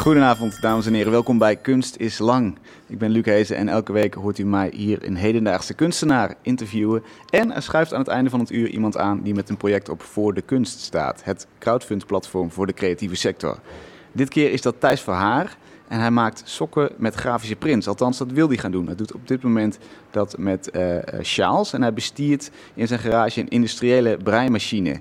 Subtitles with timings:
[0.00, 1.12] Goedenavond, dames en heren.
[1.12, 2.58] Welkom bij Kunst is Lang.
[2.86, 7.02] Ik ben Luc Hezen en elke week hoort u mij hier een hedendaagse kunstenaar interviewen.
[7.30, 9.88] En er schuift aan het einde van het uur iemand aan die met een project
[9.88, 11.24] op Voor de Kunst staat.
[11.24, 13.58] Het crowdfund-platform voor de creatieve sector.
[14.12, 15.56] Dit keer is dat Thijs Verhaar
[15.88, 17.88] en hij maakt sokken met grafische prints.
[17.88, 18.86] Althans, dat wil hij gaan doen.
[18.86, 19.78] Hij doet op dit moment
[20.10, 24.90] dat met uh, sjaals en hij bestiert in zijn garage een industriële breimachine.
[24.90, 24.98] Uh,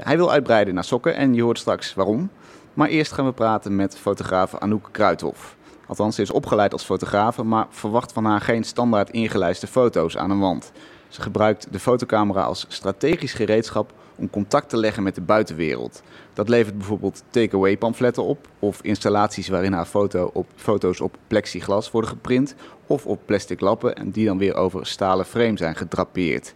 [0.00, 2.30] hij wil uitbreiden naar sokken en je hoort straks waarom.
[2.74, 5.56] Maar eerst gaan we praten met fotograaf Anouk Kruithof.
[5.86, 10.30] Althans, ze is opgeleid als fotografe, maar verwacht van haar geen standaard ingelijste foto's aan
[10.30, 10.72] een wand.
[11.08, 16.02] Ze gebruikt de fotocamera als strategisch gereedschap om contact te leggen met de buitenwereld.
[16.32, 21.90] Dat levert bijvoorbeeld takeaway pamfletten op of installaties waarin haar foto op, foto's op plexiglas
[21.90, 22.54] worden geprint
[22.86, 26.54] of op plastic lappen en die dan weer over stalen frame zijn gedrapeerd.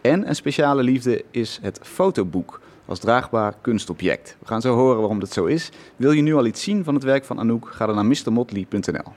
[0.00, 4.36] En een speciale liefde is het fotoboek als draagbaar kunstobject.
[4.38, 5.70] We gaan zo horen waarom dat zo is.
[5.96, 7.70] Wil je nu al iets zien van het werk van Anouk?
[7.72, 9.12] Ga dan naar mrmotley.nl.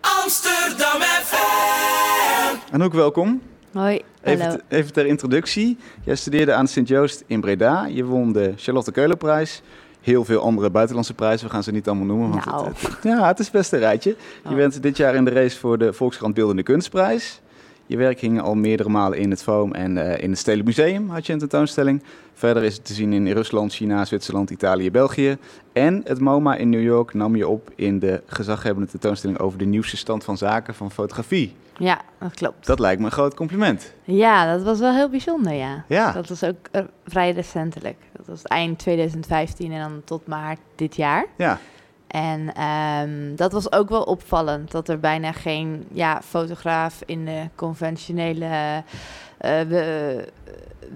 [0.00, 2.74] Amsterdam FM!
[2.74, 3.42] Anouk, welkom.
[3.72, 5.78] Hoi, even, even, ter introductie.
[6.04, 7.86] Jij studeerde aan Sint-Joost in Breda.
[7.86, 9.62] Je won de Charlotte Keulenprijs.
[10.00, 11.46] Heel veel andere buitenlandse prijzen.
[11.46, 12.30] We gaan ze niet allemaal noemen.
[12.30, 12.66] Want nou.
[12.66, 14.16] het, het, ja, het is best een rijtje.
[14.42, 14.54] Je oh.
[14.54, 17.40] bent dit jaar in de race voor de Volkskrant Beeldende Kunstprijs.
[17.86, 21.10] Je werk hing al meerdere malen in het Foam en uh, in het Stedelijk Museum
[21.10, 22.02] had je een tentoonstelling.
[22.34, 25.36] Verder is het te zien in Rusland, China, Zwitserland, Italië, België.
[25.72, 29.64] En het MoMA in New York nam je op in de gezaghebbende tentoonstelling over de
[29.64, 31.54] nieuwste stand van zaken van fotografie.
[31.78, 32.66] Ja, dat klopt.
[32.66, 33.94] Dat lijkt me een groot compliment.
[34.04, 35.84] Ja, dat was wel heel bijzonder, ja.
[35.88, 36.12] ja.
[36.12, 37.96] Dat was ook uh, vrij recentelijk.
[38.16, 41.26] Dat was eind 2015 en dan tot maart dit jaar.
[41.36, 41.58] Ja.
[42.06, 47.48] En um, dat was ook wel opvallend, dat er bijna geen ja, fotograaf in de
[47.54, 50.28] conventionele uh, be,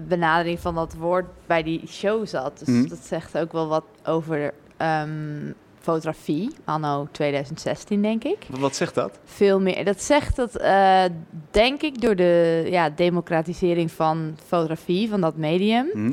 [0.07, 2.59] benadering van dat woord bij die show zat.
[2.59, 2.89] Dus mm.
[2.89, 8.37] dat zegt ook wel wat over um, fotografie, anno 2016, denk ik.
[8.49, 9.19] Wat zegt dat?
[9.25, 9.85] Veel meer.
[9.85, 11.03] Dat zegt dat, uh,
[11.51, 16.05] denk ik, door de ja, democratisering van fotografie, van dat medium, mm.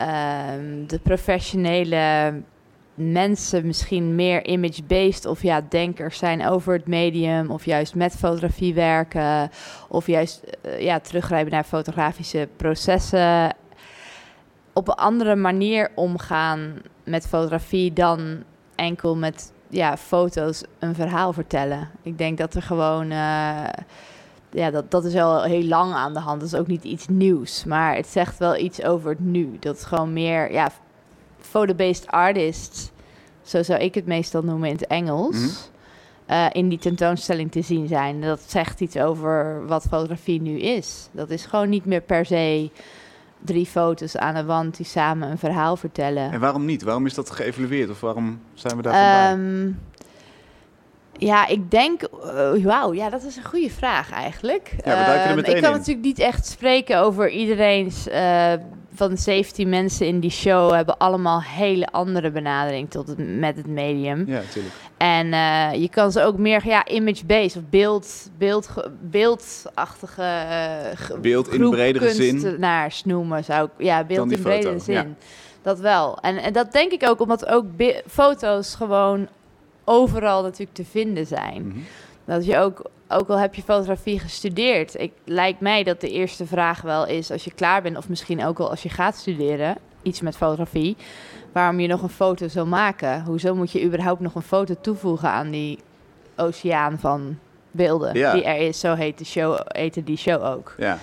[0.00, 2.32] um, de professionele
[2.98, 8.74] mensen misschien meer image-based of ja, denkers zijn over het medium, of juist met fotografie
[8.74, 9.50] werken,
[9.88, 13.54] of juist uh, ja, teruggrijpen naar fotografische processen.
[14.72, 18.42] Op een andere manier omgaan met fotografie dan
[18.74, 21.90] enkel met ja, foto's een verhaal vertellen.
[22.02, 23.10] Ik denk dat er gewoon.
[23.10, 23.64] Uh,
[24.50, 26.40] ja, dat, dat is al heel lang aan de hand.
[26.40, 27.64] Dat is ook niet iets nieuws.
[27.64, 29.56] Maar het zegt wel iets over het nu.
[29.60, 30.52] Dat is gewoon meer.
[30.52, 30.70] Ja,
[31.48, 32.90] photo-based artists,
[33.42, 36.36] zo zou ik het meestal noemen in het Engels, mm -hmm.
[36.36, 38.20] uh, in die tentoonstelling te zien zijn.
[38.20, 41.08] Dat zegt iets over wat fotografie nu is.
[41.10, 42.70] Dat is gewoon niet meer per se
[43.44, 46.32] drie foto's aan een wand die samen een verhaal vertellen.
[46.32, 46.82] En waarom niet?
[46.82, 49.80] Waarom is dat geëvalueerd of waarom zijn we daar um,
[51.12, 54.74] Ja, ik denk, uh, wauw, ja, dat is een goede vraag eigenlijk.
[54.84, 55.78] Ja, we duiken er meteen ik kan in.
[55.78, 58.52] natuurlijk niet echt spreken over iedereen's uh,
[58.98, 63.56] van de 17 mensen in die show hebben allemaal hele andere benadering tot het, met
[63.56, 64.24] het medium.
[64.26, 64.74] Ja, natuurlijk.
[64.96, 68.68] En uh, je kan ze ook meer ja, image-based of beeld, beeld,
[69.00, 70.22] beeldachtige
[71.12, 72.56] uh, beeld in bredere zin
[73.04, 73.84] noemen zou ik.
[73.84, 74.94] Ja, beeld in bredere zin.
[74.94, 75.06] Ja.
[75.62, 76.18] Dat wel.
[76.20, 77.66] En, en dat denk ik ook omdat ook
[78.06, 79.28] foto's gewoon
[79.84, 81.62] overal natuurlijk te vinden zijn.
[81.62, 81.84] Mm -hmm.
[82.28, 86.46] Dat je ook ook al heb je fotografie gestudeerd, ik, lijkt mij dat de eerste
[86.46, 89.76] vraag wel is als je klaar bent, of misschien ook al als je gaat studeren,
[90.02, 90.96] iets met fotografie,
[91.52, 93.24] waarom je nog een foto zou maken.
[93.24, 95.78] Hoezo moet je überhaupt nog een foto toevoegen aan die
[96.36, 97.38] oceaan van
[97.70, 98.32] beelden ja.
[98.32, 98.80] die er is?
[98.80, 100.74] Zo heet de show, heette die show ook.
[100.78, 100.98] Ja.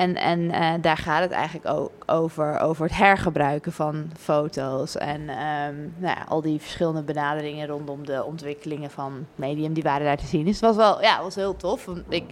[0.00, 4.96] En, en uh, daar gaat het eigenlijk ook over, over het hergebruiken van foto's.
[4.96, 10.06] En um, nou ja, al die verschillende benaderingen rondom de ontwikkelingen van medium, die waren
[10.06, 10.44] daar te zien.
[10.44, 11.86] Dus het was wel, ja, was heel tof.
[12.08, 12.24] Ik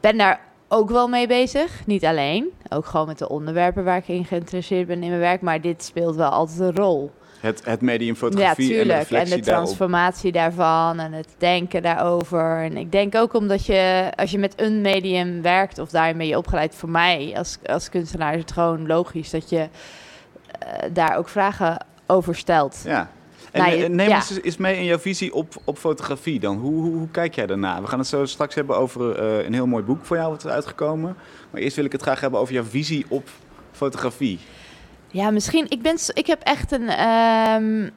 [0.00, 1.86] ben daar ook wel mee bezig.
[1.86, 2.50] Niet alleen.
[2.68, 5.40] Ook gewoon met de onderwerpen waar ik in geïnteresseerd ben in mijn werk.
[5.40, 7.10] Maar dit speelt wel altijd een rol.
[7.40, 8.90] Het, het medium fotografie ja, tuurlijk.
[8.90, 10.56] en de reflectie En de transformatie daarop.
[10.56, 12.62] daarvan en het denken daarover.
[12.62, 16.26] En ik denk ook omdat je, als je met een medium werkt of daarin ben
[16.26, 19.68] je opgeleid, voor mij als, als kunstenaar is het gewoon logisch dat je uh,
[20.92, 22.82] daar ook vragen over stelt.
[22.84, 23.10] Ja.
[23.50, 24.16] En nou, je, neem ja.
[24.16, 26.56] eens, eens mee in jouw visie op, op fotografie dan.
[26.56, 27.80] Hoe, hoe, hoe kijk jij daarna?
[27.80, 30.44] We gaan het zo straks hebben over uh, een heel mooi boek voor jou wat
[30.44, 31.16] is uitgekomen.
[31.50, 33.28] Maar eerst wil ik het graag hebben over jouw visie op
[33.72, 34.38] fotografie.
[35.10, 35.66] Ja, misschien.
[35.68, 37.08] Ik, ben, ik heb echt een.
[37.62, 37.90] Um,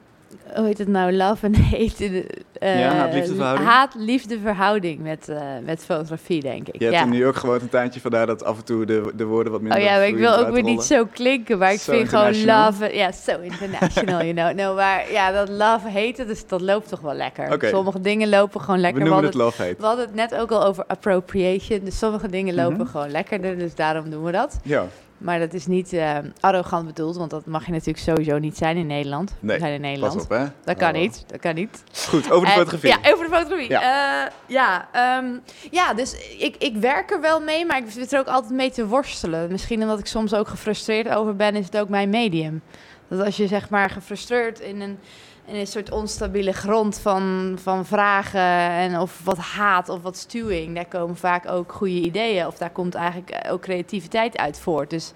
[0.54, 2.26] hoe heet het nou, love en hate.
[2.62, 3.68] Uh, ja, haat-liefdeverhouding.
[3.68, 6.78] Haat-liefdeverhouding met, uh, met fotografie, denk ik.
[6.78, 7.02] Je hebt ja.
[7.02, 9.60] in New York gewoond een tijdje, vandaar dat af en toe de, de woorden wat
[9.60, 9.78] minder...
[9.78, 10.64] Oh ja, maar ik wil ook weer rollen.
[10.64, 12.94] niet zo klinken, maar ik So vind gewoon love...
[12.94, 14.52] Ja, so international, you know.
[14.54, 17.68] No, maar ja, dat love hate, dus dat loopt toch wel lekker.
[17.70, 19.02] Sommige dingen lopen gewoon lekker.
[19.02, 19.80] We noemen het hadden, love hate.
[19.80, 22.86] we hadden het net ook al over appropriation, dus sommige dingen lopen Mhm.
[22.86, 24.58] gewoon lekkerder, dus daarom doen we dat.
[24.62, 24.86] Ja,
[25.18, 28.76] Maar dat is niet eh, arrogant bedoeld, want dat mag je natuurlijk sowieso niet zijn
[28.76, 29.34] in Nederland.
[29.40, 30.14] Nee, we zijn in Nederland.
[30.14, 30.44] pas op hè.
[30.64, 31.00] Dat kan Oh.
[31.00, 31.84] niet, dat kan niet.
[32.08, 32.88] Goed, over de En- fotografie.
[32.88, 33.68] Ja, over de fotografie.
[33.70, 33.80] Ja.
[33.80, 35.26] Ja, ja, ehm,
[35.70, 38.70] ja dus ik, ik werk er wel mee, maar ik zit er ook altijd mee
[38.70, 39.50] te worstelen.
[39.50, 42.62] Misschien omdat ik soms ook gefrustreerd over ben, is het ook mijn medium.
[43.08, 44.98] Dat als je zeg maar gefrustreerd in een,
[45.46, 50.74] in een soort onstabiele grond van, van vragen en of wat haat of wat stuwing,
[50.74, 52.46] daar komen vaak ook goede ideeën.
[52.46, 54.90] Of daar komt eigenlijk ook creativiteit uit voort.
[54.90, 55.12] Dus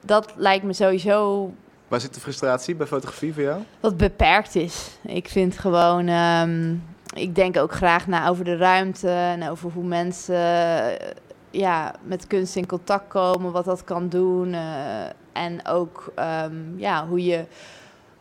[0.00, 1.50] dat lijkt me sowieso
[1.88, 3.62] Waar zit de frustratie bij fotografie voor jou?
[3.80, 4.88] wat beperkt is.
[5.02, 6.74] Ik vind gewoon, ehm,
[7.14, 11.08] ik denk ook graag na over de ruimte en over hoe mensen eh,
[11.50, 14.54] ja, met kunst in contact komen, wat dat kan doen.
[14.54, 17.44] eh, en ook ehm, ja, hoe, je,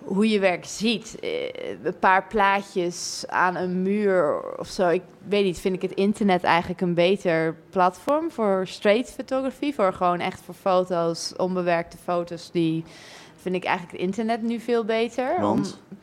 [0.05, 1.19] hoe je werk ziet.
[1.19, 1.29] Eh,
[1.83, 4.87] een paar plaatjes aan een muur of zo.
[4.89, 9.73] Ik weet niet, vind ik het internet eigenlijk een beter platform voor straight fotografie.
[9.73, 12.83] Voor gewoon echt voor foto's, onbewerkte foto's die
[13.35, 15.41] vind ik eigenlijk het internet nu veel beter.
[15.41, 15.79] Want?
[15.89, 15.97] Om-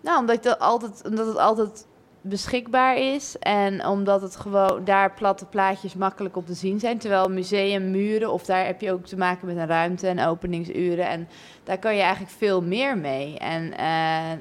[0.00, 1.86] nou, omdat het, altijd, omdat het altijd
[2.22, 3.38] beschikbaar is.
[3.38, 6.98] En omdat het gewoon daar platte plaatjes makkelijk op te zien zijn.
[6.98, 11.08] Terwijl museummuren, of daar heb je ook te maken met een ruimte en openingsuren.
[11.08, 11.28] En
[11.64, 13.38] daar kan je eigenlijk veel meer mee.
[13.38, 14.38] En eh,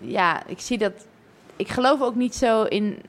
[0.00, 1.06] ja, ik zie dat.
[1.56, 3.02] Ik geloof ook niet zo in,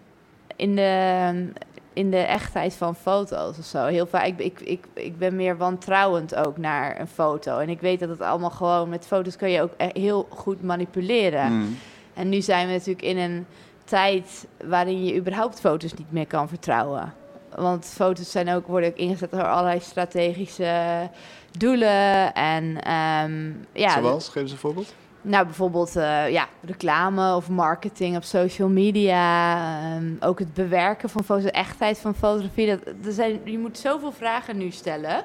[0.56, 1.50] in, de,
[1.94, 3.86] in de echtheid van foto's of zo.
[3.86, 7.58] Heel vaak, ik, ik, ik, ik ben meer wantrouwend ook naar een foto.
[7.58, 10.62] En ik weet dat het allemaal gewoon met foto's kun je ook e- heel goed
[10.62, 11.52] manipuleren.
[11.52, 11.78] Mm.
[12.18, 13.46] En nu zijn we natuurlijk in een
[13.84, 17.14] tijd waarin je überhaupt foto's niet meer kan vertrouwen.
[17.56, 21.10] Want foto's zijn ook, worden ook ingezet door allerlei strategische
[21.58, 22.34] doelen.
[22.34, 24.30] En ehm, ja, Zoals?
[24.30, 24.94] Geef eens een voorbeeld.
[25.22, 29.68] nou, bijvoorbeeld eh, ja, reclame of marketing op social media.
[29.96, 32.68] ehm, ook het bewerken van foto's, de echtheid van fotografie.
[32.68, 35.24] Dat, er zijn, je moet zoveel vragen nu stellen.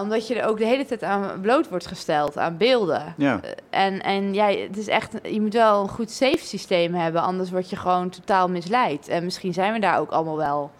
[0.00, 3.14] Omdat je er ook de hele tijd aan bloot wordt gesteld, aan beelden.
[3.16, 3.40] Ja.
[3.70, 7.50] En, en ja, het is echt, je moet wel een goed safe systeem hebben, anders
[7.50, 9.08] word je gewoon totaal misleid.
[9.08, 10.70] En misschien zijn we daar ook allemaal wel.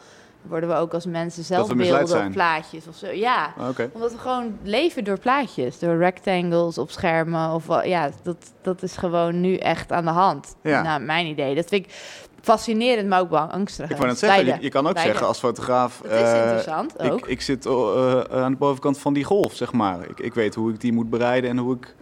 [0.42, 3.10] Worden we ook als mensen zelf beelden of plaatjes of zo.
[3.10, 7.50] Ja, Ah, omdat we gewoon leven door plaatjes, door rectangles op schermen.
[7.50, 10.56] Of ja, dat, dat is gewoon nu echt aan de hand.
[10.62, 10.82] Ja.
[10.82, 11.54] Nou, mijn idee.
[11.54, 11.92] Dat vind ik
[12.42, 13.90] fascinerend, maar ook wel angstig.
[13.90, 15.10] Ik wou net zeggen, je, kan ook Beide.
[15.10, 16.00] zeggen als fotograaf...
[16.02, 17.18] Het is eh, interessant ook.
[17.18, 20.08] Ik, ik zit eh, aan de bovenkant van die golf, zeg maar.
[20.08, 21.94] Ik, ik weet hoe ik die moet bereiden en hoe ik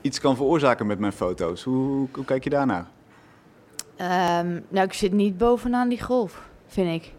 [0.00, 1.62] iets kan veroorzaken met mijn foto's.
[1.62, 2.86] Hoe, hoe, hoe kijk je daarnaar?
[3.96, 7.12] Ehm, nou, ik zit niet bovenaan die golf, vind ik.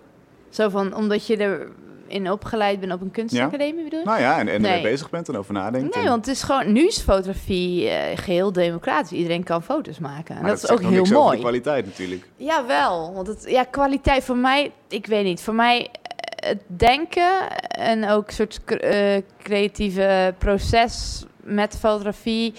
[0.50, 1.72] Zo van, omdat je er
[2.08, 4.06] in opgeleid bent op een kunstacademie, bedoel je?
[4.06, 4.72] Nou ja, en, en Nee.
[4.72, 5.96] ermee bezig bent en over nadenkt.
[5.96, 9.12] Nee, en- want het is gewoon, nu is fotografie eh, geheel democratisch.
[9.12, 10.36] Iedereen kan foto's maken.
[10.36, 11.40] En maar dat, is ook heel mooi.
[11.40, 12.30] kwaliteit natuurlijk.
[12.36, 17.50] Jawel, want het, ja, kwaliteit voor mij, ik weet niet, voor mij eh, het denken
[17.68, 22.54] en ook een soort eh, creatieve proces met fotografie.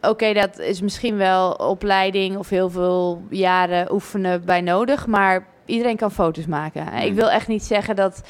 [0.00, 5.96] Oké, dat is misschien wel opleiding of heel veel jaren oefenen bij nodig, maar iedereen
[5.96, 6.86] kan foto's maken.
[6.86, 6.98] Hmm.
[6.98, 8.22] Ik wil echt niet zeggen dat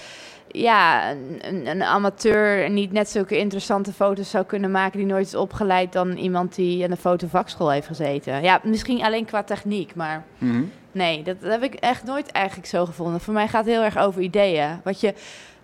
[0.62, 5.34] ja, een, een- amateur niet net zulke interessante foto's zou kunnen maken die nooit is
[5.34, 8.42] opgeleid dan iemand die aan de fotovakschool heeft gezeten.
[8.42, 10.62] Ja, misschien alleen qua techniek, maar Mhm.
[10.92, 13.20] Nee, dat, dat heb ik echt nooit eigenlijk zo gevonden.
[13.20, 14.80] Voor mij gaat het heel erg over ideeën.
[14.84, 15.14] Wat je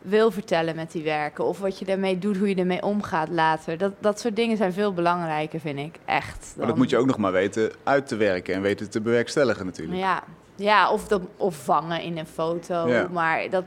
[0.02, 1.44] wil vertellen met die werken.
[1.44, 3.78] Of wat je daarmee doet, hoe je ermee omgaat later.
[3.78, 5.94] Dat, dat soort dingen zijn veel belangrijker, vind ik.
[6.04, 6.54] Echt.
[6.56, 9.66] Maar dat moet je ook nog maar weten uit te werken en weten te bewerkstelligen
[9.66, 9.98] natuurlijk.
[9.98, 10.22] Ja,
[10.56, 12.88] ja of, dat, of vangen in een foto.
[12.88, 13.08] Ja.
[13.12, 13.64] Maar dat,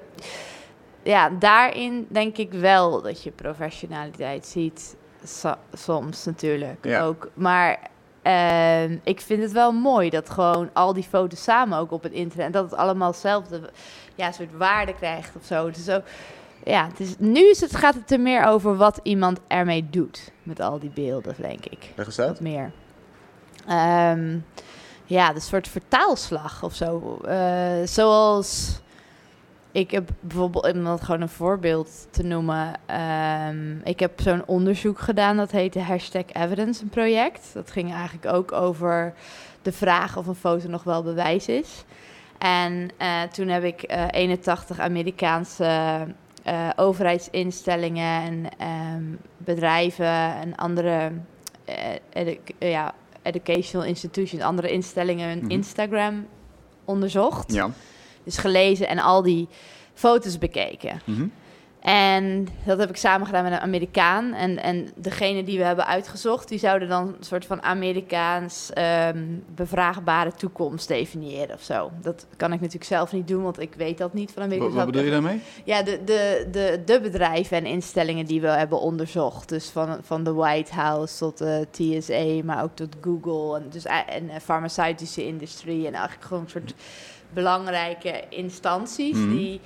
[1.04, 4.96] ja, daarin denk ik wel dat je professionaliteit ziet.
[5.24, 7.02] So- soms natuurlijk Ja.
[7.04, 7.30] ook.
[7.34, 7.80] Maar
[8.22, 12.12] ehm, ik vind het wel mooi dat gewoon al die foto's samen ook op het
[12.12, 12.46] internet...
[12.46, 13.70] en dat het allemaal hetzelfde
[14.16, 15.68] ja, soort waarde krijgt of zo.
[15.68, 16.02] Is zo
[16.66, 20.32] ja, het is, nu is het, gaat het er meer over wat iemand ermee doet.
[20.44, 21.92] Met al die beelden, denk ik.
[21.96, 22.30] Leg eens uit.
[22.30, 22.72] Wat meer.
[23.68, 24.38] Ehm,
[25.06, 27.18] ja, een soort vertaalslag of zo.
[27.26, 28.80] Eh, zoals
[29.74, 32.74] ik heb bijvoorbeeld, om dat gewoon een voorbeeld te noemen.
[32.86, 37.50] ehm, ik heb zo'n onderzoek gedaan, dat heette Hashtag Evidence, een project.
[37.54, 39.14] Dat ging eigenlijk ook over
[39.62, 41.84] de vraag of een foto nog wel bewijs is.
[42.38, 46.06] En eh, toen heb ik eh 81 Amerikaanse
[46.44, 49.04] eh, overheidsinstellingen en ehm,
[49.38, 51.12] bedrijven en andere
[51.66, 51.76] eh,
[52.14, 55.50] edu- ja, educational institutions, andere instellingen, hun Mhm.
[55.52, 56.26] Instagram
[56.86, 57.54] onderzocht.
[57.54, 57.70] Ja.
[58.24, 59.48] Dus gelezen en al die
[59.94, 61.02] foto's bekeken.
[61.06, 61.28] Mhm.
[61.80, 64.34] En dat heb ik samen gedaan met een Amerikaan.
[64.34, 69.24] En, en degene die we hebben uitgezocht, die zouden dan een soort van Amerikaans ehm,
[69.56, 71.92] bevraagbare toekomst definiëren of zo.
[72.02, 74.66] Dat kan ik natuurlijk zelf niet doen, want ik weet dat niet van Amerika.
[74.66, 75.42] Wat, wat bedoel je daarmee?
[75.64, 79.50] Ja, de, de, de, de bedrijven en instellingen die we hebben onderzocht.
[79.50, 83.58] Dus van, van de White House tot de TSA, maar ook tot Google.
[83.60, 85.88] En, dus, a- en de farmaceutische industrie.
[85.88, 86.74] En eigenlijk gewoon een soort
[87.34, 89.36] belangrijke instanties Mhm.
[89.36, 89.62] die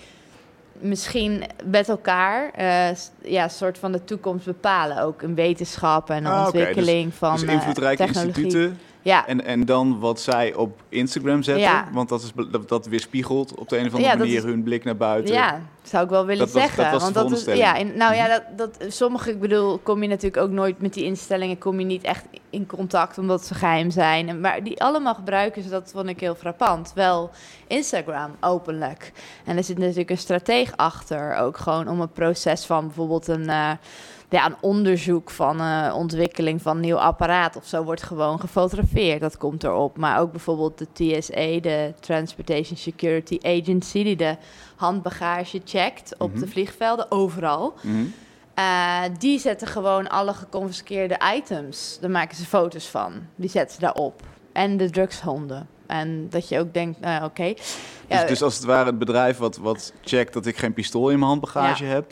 [0.79, 5.01] misschien met elkaar eh, ja, een soort van de toekomst bepalen.
[5.01, 8.43] Ook in wetenschap en Ah, oké, ontwikkeling van dus invloedrijke technologie.
[8.43, 11.63] instituten Ja, en, en dan wat zij op Instagram zetten.
[11.63, 11.87] Ja.
[11.91, 14.63] Want dat, is, dat, dat weerspiegelt op de een of andere Ja, manier is- hun
[14.63, 15.33] blik naar buiten.
[15.33, 16.91] Ja, zou ik wel willen Dat zeggen.
[16.91, 18.43] dat want dat is, ja, in- nou ja, dat,
[18.79, 22.03] dat, sommige, ik bedoel, kom je natuurlijk ook nooit met die instellingen, kom je niet
[22.03, 24.29] echt in contact omdat ze geheim zijn.
[24.29, 26.91] En, maar die allemaal gebruiken ze, dat vond ik heel frappant.
[26.95, 27.29] Wel
[27.67, 29.11] Instagram openlijk.
[29.45, 33.49] En er zit natuurlijk een strateeg achter, ook gewoon om het proces van bijvoorbeeld een.
[33.49, 33.71] eh,
[34.29, 39.21] ja, een onderzoek van eh, ontwikkeling van een nieuw apparaat of zo wordt gewoon gefotografeerd.
[39.21, 39.97] Dat komt erop.
[39.97, 44.37] Maar ook bijvoorbeeld de TSA, de Transportation Security Agency, die de
[44.75, 46.39] handbagage checkt op Mhm.
[46.39, 47.73] de vliegvelden, overal.
[47.81, 47.95] Mhm.
[48.53, 51.97] Eh, die zetten gewoon alle geconfiskeerde items.
[52.01, 53.13] Daar maken ze foto's van.
[53.35, 54.21] Die zetten ze daarop.
[54.51, 55.67] En de drugshonden.
[55.87, 57.53] En dat je ook denkt, nou oké.
[58.07, 61.15] Dus, dus als het ware het bedrijf wat, wat checkt dat ik geen pistool in
[61.19, 62.05] mijn handbagage heb,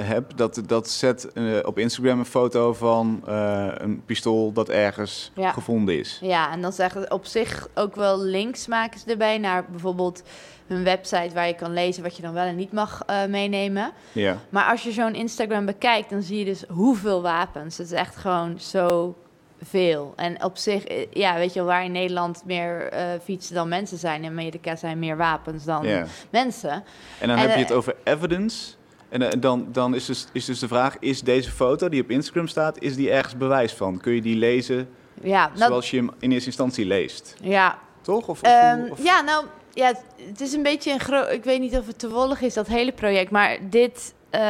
[0.00, 5.30] heb dat, dat zet eh, op Instagram een foto van eh, een pistool dat ergens
[5.34, 5.52] Ja.
[5.52, 6.18] gevonden is.
[6.22, 10.22] Ja, en dan zeggen ze op zich ook wel links maken ze erbij naar bijvoorbeeld
[10.66, 13.92] hun website waar je kan lezen wat je dan wel en niet mag eh, meenemen.
[14.12, 14.38] Ja.
[14.48, 17.78] Maar als je zo'n Instagram bekijkt, dan zie je dus hoeveel wapens.
[17.78, 19.14] Het is echt gewoon zo
[19.62, 20.12] veel.
[20.16, 23.68] En op zich, eh, ja, weet je wel, waar in Nederland meer eh, fietsen dan
[23.68, 26.06] mensen zijn, in Amerika zijn meer wapens dan ja.
[26.30, 26.72] mensen.
[27.18, 28.72] En dan En, heb je eh, het over evidence.
[29.12, 32.10] En eh, dan, dan is, dus, is dus de vraag, is deze foto die op
[32.10, 33.98] Instagram staat, is die ergens bewijs van?
[34.00, 34.88] Kun je die lezen
[35.22, 37.34] Ja, nou, zoals je hem in eerste instantie leest?
[37.42, 38.28] ja, Toch?
[38.28, 39.92] Of, of, Ehm, of- ja, nou, ja,
[40.26, 41.30] het, is een beetje een groot.
[41.30, 43.30] Ik weet niet of het toevallig is, dat hele project.
[43.30, 44.40] Maar dit, eh,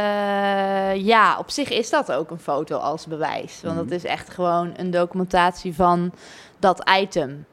[1.04, 3.60] ja, op zich is dat ook een foto als bewijs.
[3.62, 3.84] Want Mhm.
[3.84, 6.12] dat is echt gewoon een documentatie van
[6.58, 7.44] dat item.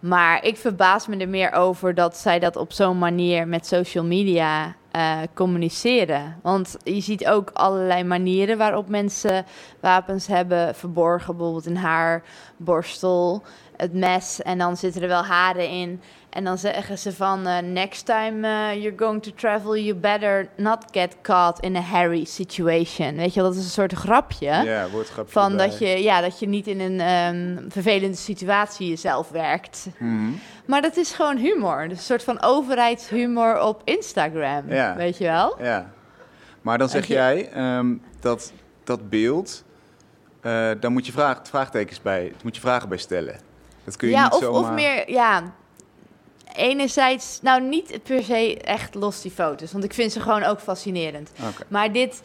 [0.00, 4.04] Maar ik verbaas me er meer over dat zij dat op zo'n manier met social
[4.04, 6.38] media eh, communiceren.
[6.42, 9.46] Want je ziet ook allerlei manieren waarop mensen
[9.80, 11.36] wapens hebben verborgen.
[11.36, 12.22] Bijvoorbeeld in haar
[12.56, 13.42] borstel,
[13.76, 16.00] het mes en dan zitten er wel haren in.
[16.30, 20.48] En dan zeggen ze van eh, next time eh, you're going to travel, you better
[20.56, 23.16] not get caught in a hairy situation.
[23.16, 24.46] Weet je wel, dat is een soort grapje.
[24.46, 29.28] ja, woordgrapje Van dat je, ja, dat je niet in een ehm, vervelende situatie jezelf
[29.30, 29.86] werkt.
[29.98, 30.30] Mhm.
[30.66, 31.88] Maar dat is gewoon humor.
[31.88, 34.62] Dus een soort van overheidshumor op Instagram.
[34.68, 34.96] Ja.
[34.96, 35.56] Weet je wel?
[35.62, 35.90] Ja.
[36.60, 38.52] Maar dan zeg je- jij ehm, dat
[38.84, 39.64] dat beeld,
[40.40, 43.36] eh daar moet je vraag, vraagtekens bij, moet je vragen bij stellen.
[43.84, 44.60] Dat kun je ja, niet of, zomaar...
[44.60, 45.42] of meer, ja.
[46.54, 49.72] Enerzijds, nou niet per se echt los die foto's.
[49.72, 51.30] Want ik vind ze gewoon ook fascinerend.
[51.68, 52.20] Maar dit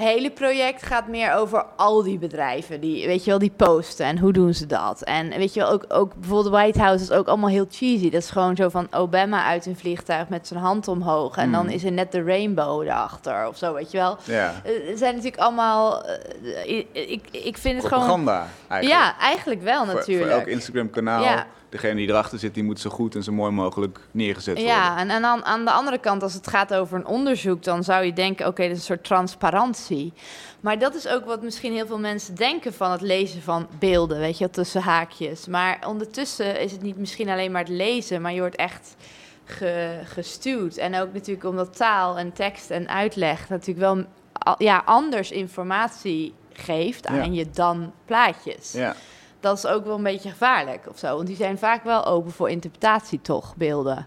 [0.00, 2.80] hele project gaat meer over al die bedrijven.
[2.80, 5.02] Die, weet je wel, die posten en hoe doen ze dat.
[5.02, 8.10] En weet je wel, ook, ook bijvoorbeeld White House is ook allemaal heel cheesy.
[8.10, 11.36] Dat is gewoon zo van Obama uit een vliegtuig met zijn hand omhoog.
[11.36, 11.70] En dan Mm.
[11.72, 14.16] is er net de rainbow erachter of zo, weet je wel.
[14.24, 16.04] Ja, Eh, Het zijn natuurlijk allemaal...
[16.04, 18.04] eh, ik, ik, ik vind het gewoon...
[18.04, 19.02] propaganda eigenlijk.
[19.02, 20.30] Ja, eigenlijk wel natuurlijk.
[20.30, 21.46] Voor elk Instagram-kanaal, Ja.
[21.68, 24.74] degene die erachter zit, die moet zo goed en zo mooi mogelijk neergezet worden.
[24.74, 27.84] Ja, en, en aan, aan de andere kant, als het gaat over een onderzoek, dan
[27.84, 29.87] zou je denken: oké, dat is een soort transparantie.
[30.60, 34.18] Maar dat is ook wat misschien heel veel mensen denken van het lezen van beelden,
[34.18, 35.46] weet je, wel, tussen haakjes.
[35.46, 38.96] Maar ondertussen is het niet misschien alleen maar het lezen, maar je wordt echt
[39.44, 40.76] ge, gestuurd.
[40.76, 44.04] En ook natuurlijk omdat taal en tekst en uitleg natuurlijk wel
[44.58, 47.38] ja, anders informatie geeft aan Ja.
[47.38, 48.72] je dan plaatjes.
[48.72, 48.94] Ja.
[49.40, 51.14] Dat is ook wel een beetje gevaarlijk of zo.
[51.14, 54.06] Want die zijn vaak wel open voor interpretatie, toch, beelden.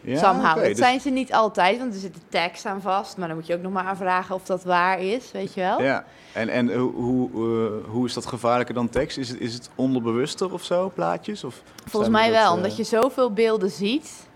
[0.00, 0.54] Ja, somehow.
[0.54, 3.16] dat dus- zijn ze niet altijd, want er zit een tekst aan vast.
[3.16, 5.82] Maar dan moet je ook nog maar aanvragen of dat waar is, weet je wel?
[5.82, 9.18] Ja, en, en hoe, hoe, eh, hoe is dat gevaarlijker dan tekst?
[9.18, 11.44] Is het, is het onderbewuster of zo, plaatjes?
[11.44, 14.28] Of Volgens mij dat, wel, eh, omdat je zoveel beelden ziet.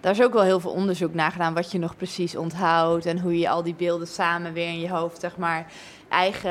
[0.00, 3.06] Daar is ook wel heel veel onderzoek naar gedaan wat je nog precies onthoudt.
[3.06, 5.72] En hoe je al die beelden samen weer in je hoofd, zeg maar,
[6.12, 6.50] eigen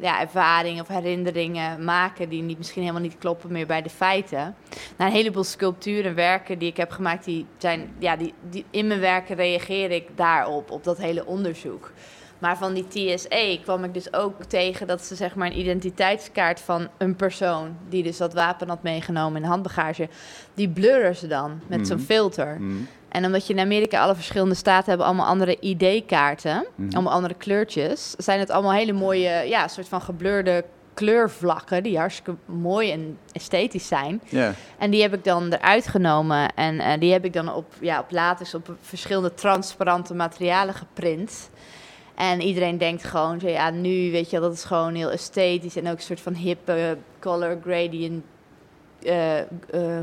[0.00, 2.28] ja, ervaringen of herinneringen maken.
[2.28, 4.54] Die niet, misschien helemaal niet kloppen meer bij de feiten.
[4.96, 8.64] Nou, een heleboel sculpturen en werken die ik heb gemaakt, die zijn, ja, die, die,
[8.70, 11.92] in mijn werken reageer ik daarop, op dat hele onderzoek.
[12.38, 16.60] Maar van die TSA kwam ik dus ook tegen dat ze zeg maar een identiteitskaart
[16.60, 20.08] van een persoon die dus dat wapen had meegenomen in de handbagage,
[20.54, 22.06] die blurren ze dan met zo'n Mhm.
[22.06, 22.56] filter.
[22.60, 22.74] Mhm.
[23.16, 26.92] En omdat je in Amerika alle verschillende staten hebben allemaal andere ID-kaarten, Mhm.
[26.94, 32.34] allemaal andere kleurtjes, zijn het allemaal hele mooie, ja, soort van geblurde kleurvlakken die hartstikke
[32.44, 34.22] mooi en esthetisch zijn.
[34.78, 38.00] En die heb ik dan eruit genomen en eh, die heb ik dan op, ja,
[38.00, 41.50] op latex op verschillende transparante materialen geprint.
[42.14, 45.96] En iedereen denkt gewoon, ja, nu weet je, dat is gewoon heel esthetisch en ook
[45.96, 48.24] een soort van hippe color gradient.
[49.06, 49.46] Eh, eh,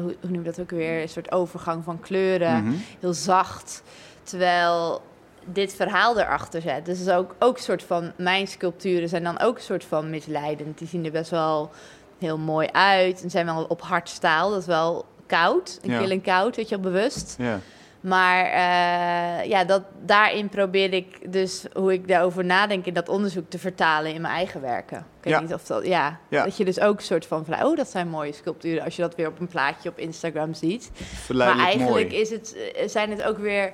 [0.01, 1.01] hoe, noem je dat ook weer?
[1.01, 2.73] Een soort overgang van kleuren Mhm.
[2.99, 3.83] heel zacht.
[4.23, 5.01] Terwijl
[5.45, 6.85] dit verhaal erachter zit.
[6.85, 8.11] Dus ook, ook een soort van...
[8.15, 10.77] Mijn sculpturen zijn dan ook een soort van misleidend.
[10.77, 11.71] Die zien er best wel
[12.19, 13.23] heel mooi uit.
[13.23, 14.49] En zijn wel op hard staal.
[14.49, 15.79] Dat is wel koud.
[15.81, 15.99] Een Ja.
[15.99, 17.35] kil en koud, weet je wel, bewust.
[17.37, 17.59] Ja.
[18.03, 23.49] Maar eh, ja, dat, daarin probeer ik dus hoe ik daarover nadenk in dat onderzoek
[23.49, 24.97] te vertalen in mijn eigen werken.
[24.97, 25.39] Ik weet Ja.
[25.39, 26.43] niet of dat, ja, Ja.
[26.43, 28.83] dat je dus ook een soort van, van, oh, dat zijn mooie sculpturen.
[28.83, 30.89] Als je dat weer op een plaatje op Instagram ziet.
[30.93, 32.21] Maar Verleidelijk eigenlijk mooi.
[32.21, 33.71] is het, eh, zijn het ook weer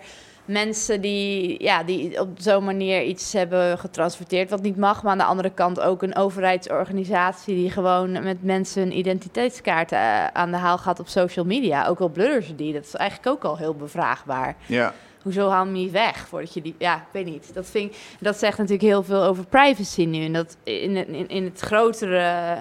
[0.49, 5.03] mensen die, ja, die op zo'n manier iets hebben getransporteerd wat niet mag.
[5.03, 10.25] Maar aan de andere kant ook een overheidsorganisatie die gewoon met mensen hun identiteitskaarten eh,
[10.33, 11.87] aan de haal gaat op social media.
[11.87, 12.73] Ook al blurren ze die.
[12.73, 14.55] Dat is eigenlijk ook al heel bevraagbaar.
[14.65, 14.93] Ja.
[15.21, 16.75] Hoezo haal je niet weg voordat je die...
[16.77, 17.53] Ja, ik weet niet.
[17.53, 20.23] Dat, vind ik, dat zegt natuurlijk heel veel over privacy nu.
[20.25, 22.57] En dat in, het- in, in het grotere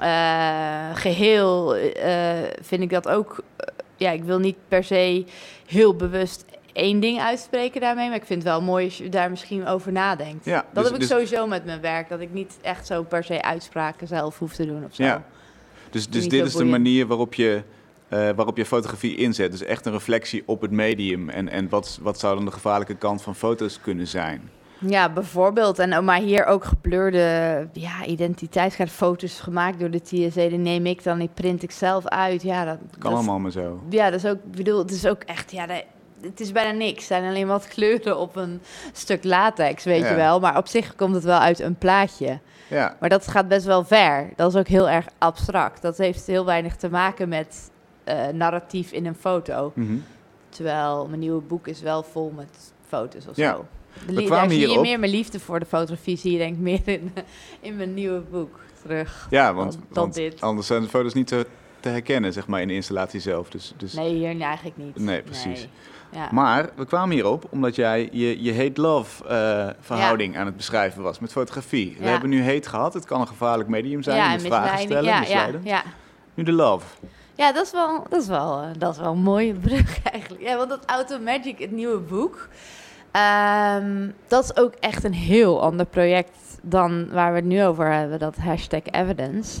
[0.00, 3.42] eh, geheel eh, vind ik dat ook...
[3.96, 5.24] ja, ik wil niet per se
[5.66, 8.08] heel bewust één ding uitspreken daarmee.
[8.08, 10.44] Maar ik vind het wel mooi als je daar misschien over nadenkt.
[10.44, 12.08] Ja, dat dus- heb ik dus- sowieso met mijn werk.
[12.08, 15.02] Dat ik niet echt zo per se uitspraken zelf hoef te doen of zo.
[15.02, 15.22] Ja.
[15.90, 17.62] Dus, dus dit is de manier waarop je,
[18.08, 19.50] eh, waarop je fotografie inzet.
[19.50, 21.28] Dus echt een reflectie op het medium.
[21.28, 24.50] En, en wat, wat zou dan de gevaarlijke kant van foto's kunnen zijn?
[24.86, 25.78] Ja, bijvoorbeeld.
[25.78, 30.48] En oh, maar hier ook geblurde ja, identiteitskaartfoto's gemaakt door de TSA.
[30.48, 32.42] Die neem ik dan, die print ik zelf uit.
[32.42, 33.82] Ja, dat, Kan dat, allemaal maar zo.
[33.90, 35.84] Ja, dat is ook, ik bedoel, het is ook echt, ja, dat-
[36.22, 36.94] het is bijna niks.
[36.98, 38.60] Het zijn alleen wat kleuren op een
[38.92, 40.08] stuk latex, weet Ja.
[40.10, 40.40] je wel.
[40.40, 42.38] Maar op zich komt het wel uit een plaatje.
[42.68, 44.30] Ja, Maar dat gaat best wel ver.
[44.36, 45.82] Dat is ook heel erg abstract.
[45.82, 47.70] Dat heeft heel weinig te maken met
[48.04, 49.72] eh, narratief in een foto.
[49.74, 49.96] Mhm.
[50.48, 53.52] Terwijl mijn nieuwe boek is wel vol met foto's of Ja.
[53.52, 53.66] zo.
[54.06, 56.60] De We kwamen zie je meer mijn liefde voor de fotografie, zie je denk ik
[56.60, 57.12] meer in,
[57.60, 59.26] in mijn nieuwe boek terug.
[59.30, 60.40] ja want, Dan- dan want dit.
[60.40, 61.46] anders zijn de foto's niet te,
[61.80, 63.50] te herkennen, zeg maar, in de installatie zelf.
[63.50, 63.92] Dus, dus...
[63.92, 64.96] Nee, hier eigenlijk niet.
[64.98, 65.44] Nee, precies.
[65.58, 65.68] Nee.
[66.12, 66.28] Ja.
[66.30, 71.18] Maar we kwamen hierop omdat jij je, je hate-love eh, verhouding aan het beschrijven was
[71.18, 71.96] met fotografie.
[71.98, 72.94] We hebben nu hate gehad.
[72.94, 74.16] Het kan een gevaarlijk medium zijn.
[74.16, 75.60] ja, vragen stellen, Ja, ja, misleiden.
[75.64, 75.82] ja.
[76.34, 76.86] Nu de love.
[77.34, 80.42] ja, dat is, wel, dat, is wel, eh, dat is wel een mooie brug eigenlijk.
[80.42, 82.48] Ja, want dat Auto Magic, het nieuwe boek,
[83.10, 86.30] ehm, dat is ook echt een heel ander project
[86.62, 89.60] dan waar we het nu over hebben, dat hashtag evidence.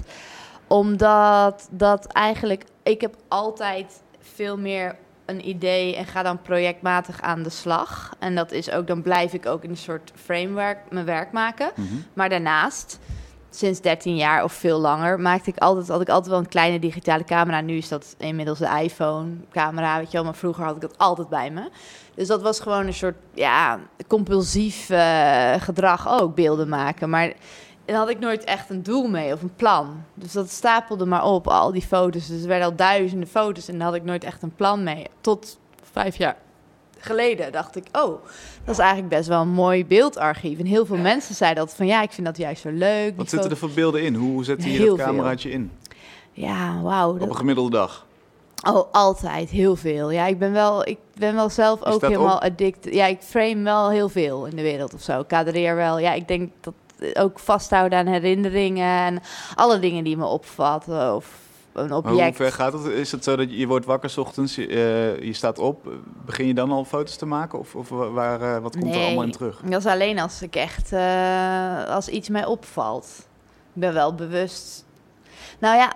[0.66, 7.42] Omdat dat eigenlijk, ik heb altijd veel meer een idee en ga dan projectmatig aan
[7.42, 8.14] de slag.
[8.18, 11.70] En dat is ook, dan blijf ik ook in een soort framework mijn werk maken.
[11.74, 11.94] Mhm.
[12.12, 12.98] Maar daarnaast,
[13.50, 16.78] sinds 13 jaar of veel langer, maakte ik altijd, had ik altijd wel een kleine
[16.78, 17.60] digitale camera.
[17.60, 20.24] Nu is dat inmiddels de iPhone-camera, weet je wel.
[20.24, 21.70] Maar vroeger had ik dat altijd bij me.
[22.14, 27.10] Dus dat was gewoon een soort, ja, compulsief eh, gedrag ook, beelden maken.
[27.10, 27.32] Maar
[27.84, 30.02] daar had ik nooit echt een doel mee of een plan.
[30.14, 32.26] Dus dat stapelde maar op, al die foto's.
[32.26, 35.06] Dus er werden al duizenden foto's en daar had ik nooit echt een plan mee.
[35.20, 35.58] Tot
[35.92, 36.36] vijf jaar
[36.98, 38.24] geleden dacht ik, oh,
[38.64, 40.58] dat is eigenlijk best wel een mooi beeldarchief.
[40.58, 43.16] En heel veel mensen zeiden altijd van, ja, ik vind dat juist zo leuk.
[43.16, 44.14] Wat zitten er voor beelden in?
[44.14, 45.06] Hoe zet je Heel dat veel.
[45.06, 45.70] cameraatje in?
[46.32, 47.10] Ja, wauw.
[47.14, 48.06] Op een dat- gemiddelde dag?
[48.68, 49.50] Oh, altijd.
[49.50, 50.10] Heel veel.
[50.10, 52.94] Ja, ik ben wel, ik ben wel zelf ook helemaal addict.
[52.94, 55.22] Ja, ik frame wel heel veel in de wereld of zo.
[55.24, 55.98] Kadreer wel.
[55.98, 56.74] Ja, ik denk dat
[57.14, 59.20] ook vasthouden aan herinneringen en
[59.54, 61.40] alle dingen die me opvatten of
[61.72, 62.36] een Maar hoe object.
[62.36, 62.84] ver gaat het?
[62.84, 65.92] Is het zo dat je, wordt wakker 's ochtends, je, eh, je staat op,
[66.24, 67.58] begin je dan al foto's te maken?
[67.58, 69.60] Of, of waar, eh, wat komt er allemaal in terug?
[69.64, 73.26] Dat is alleen als ik echt, eh, als iets mij opvalt.
[73.74, 74.84] Ik ben wel bewust.
[75.58, 75.92] Nou ja,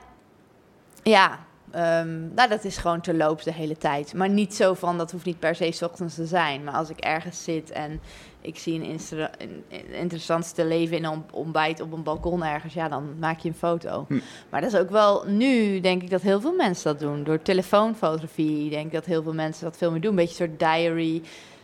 [1.03, 1.39] ja.
[1.71, 4.15] ehm, nou, dat is gewoon terloops de hele tijd.
[4.15, 6.65] Maar niet zo van, dat hoeft niet per se 's ochtends te zijn.
[6.65, 8.01] Maar als ik ergens zit en
[8.47, 13.39] ik zie een, interessantste leven in een ontbijt op een balkon ergens, ja, dan maak
[13.39, 14.05] je een foto.
[14.09, 14.19] Hm.
[14.51, 17.25] Maar dat is ook wel, nu denk ik dat heel veel mensen dat doen.
[17.25, 20.11] Door telefoonfotografie denk ik dat heel veel mensen dat veel meer doen.
[20.11, 21.23] Een beetje een soort diary.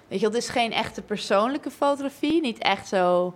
[0.09, 2.41] Weet je, het is geen echte persoonlijke fotografie.
[2.41, 3.35] Niet echt zo,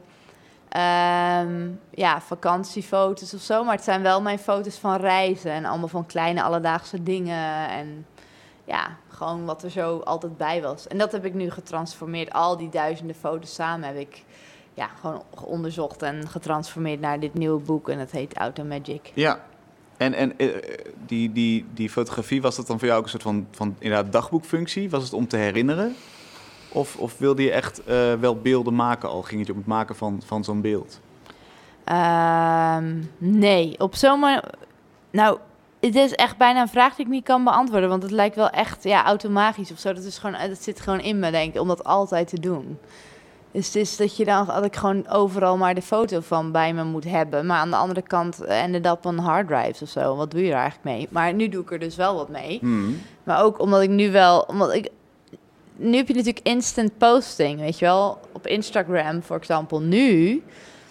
[0.69, 3.65] ehm, ja, vakantiefoto's of zo.
[3.65, 5.51] Maar het zijn wel mijn foto's van reizen.
[5.51, 7.69] En allemaal van kleine alledaagse dingen.
[7.69, 8.07] En
[8.67, 10.87] ja, gewoon wat er zo altijd bij was.
[10.87, 12.33] En dat heb ik nu getransformeerd.
[12.33, 14.25] Al die duizenden foto's samen heb ik
[14.75, 17.89] ja, gewoon onderzocht en getransformeerd naar dit nieuwe boek.
[17.89, 19.13] En dat heet Auto Magic.
[19.15, 19.41] Ja,
[19.97, 20.49] en, en eh,
[21.07, 24.13] die, die, die fotografie, was dat dan voor jou ook een soort van, van inderdaad
[24.13, 24.91] dagboekfunctie?
[24.91, 25.95] Was het om te herinneren?
[26.73, 29.23] Of, of wilde je echt eh, wel beelden maken al?
[29.23, 31.01] Ging het je om het maken van, van zo'n beeld?
[31.85, 34.43] Ehm, nee, op zo'n manier...
[35.11, 35.39] Nou,
[35.87, 37.89] het is echt bijna een vraag die ik niet kan beantwoorden.
[37.89, 39.93] Want het lijkt wel echt ja, automatisch of zo.
[39.93, 42.79] Dat, is gewoon, dat zit gewoon in me, denk ik, om dat altijd te doen.
[43.51, 46.75] Dus het is dat je dan dat ik gewoon overal maar de foto van bij
[46.75, 47.47] me moet hebben.
[47.47, 50.17] Maar aan de andere kant ended up on hard drives of zo.
[50.17, 51.09] Wat doe je er eigenlijk mee?
[51.11, 52.59] Maar nu doe ik er dus wel wat mee.
[52.61, 53.01] Hmm.
[53.25, 54.41] Maar ook omdat ik nu wel.
[54.41, 54.91] Omdat ik,
[55.77, 58.19] nu heb je natuurlijk instant posting, weet je wel.
[58.33, 59.81] Op Instagram, voor example.
[59.81, 60.43] Nu.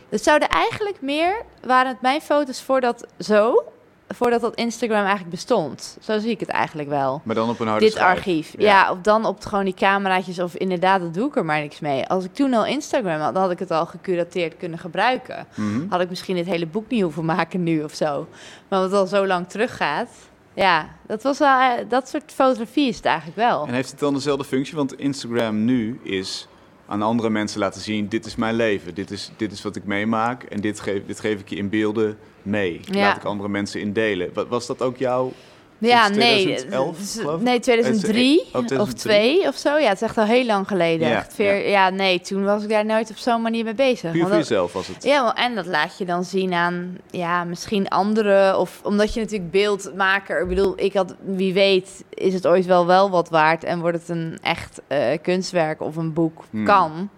[0.10, 1.44] Het zouden eigenlijk meer.
[1.66, 3.64] Waren het mijn foto's voordat zo
[4.08, 5.98] voordat dat Instagram eigenlijk bestond.
[6.02, 7.22] Zo zie ik het eigenlijk wel.
[7.24, 8.54] Maar dan op een harde Dit archief.
[8.58, 8.92] Ja.
[8.92, 12.06] of dan op gewoon die cameraatjes of inderdaad, dat doe ik er maar niks mee.
[12.06, 15.48] Als ik toen al Instagram had, dan had ik het al gecurateerd kunnen gebruiken.
[15.56, 15.90] Mhm.
[15.90, 18.28] Had ik misschien dit hele boek niet hoeven maken nu of zo.
[18.68, 20.10] Maar wat al zo lang teruggaat.
[20.54, 23.68] Ja, dat, was wel, eh, dat soort fotografie is het eigenlijk wel.
[23.68, 24.76] En heeft het dan dezelfde functie?
[24.76, 26.48] Want Instagram nu is
[26.88, 29.86] aan andere mensen laten zien: dit is mijn leven, dit is, dit is wat ik
[29.86, 32.80] meemaak en dit geef, dit geef ik je in beelden mee.
[32.84, 33.00] Ja.
[33.00, 34.30] Laat ik andere mensen in delen.
[34.34, 35.32] Wa- Was dat ook jouw
[35.78, 36.18] Ja, nee.
[36.18, 37.46] 2011 z- geloof ik?
[37.46, 38.80] Nee, 2003 Oh, 2003.
[38.80, 39.78] of 2 of zo.
[39.78, 41.08] Ja, het is echt al heel lang geleden.
[41.08, 41.90] Ja, Echt veer- ja.
[41.90, 44.12] nee, toen was ik daar nooit op zo'n manier mee bezig.
[44.12, 45.04] puur voor jezelf was het?
[45.04, 48.60] Ja, en dat laat je dan zien aan ja, misschien anderen.
[48.60, 50.42] Of omdat je natuurlijk beeldmaker.
[50.42, 53.98] Ik bedoel, ik had, wie weet, is het ooit wel wel wat waard en wordt
[54.00, 56.44] het een echt eh, kunstwerk of een boek?
[56.50, 56.66] Hmm.
[56.66, 57.10] Kan.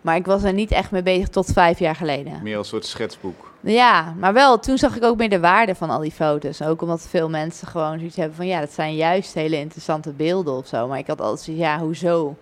[0.00, 2.40] Maar ik was er niet echt mee bezig tot vijf jaar geleden.
[2.42, 3.49] Meer als een soort schetsboek.
[3.60, 6.62] Ja, maar wel, toen zag ik ook meer de waarde van al die foto's.
[6.62, 8.46] Ook omdat veel mensen gewoon zoiets hebben van...
[8.46, 10.88] ja, dat zijn juist hele interessante beelden of zo.
[10.88, 12.36] Maar ik had altijd zoiets, ja, hoezo?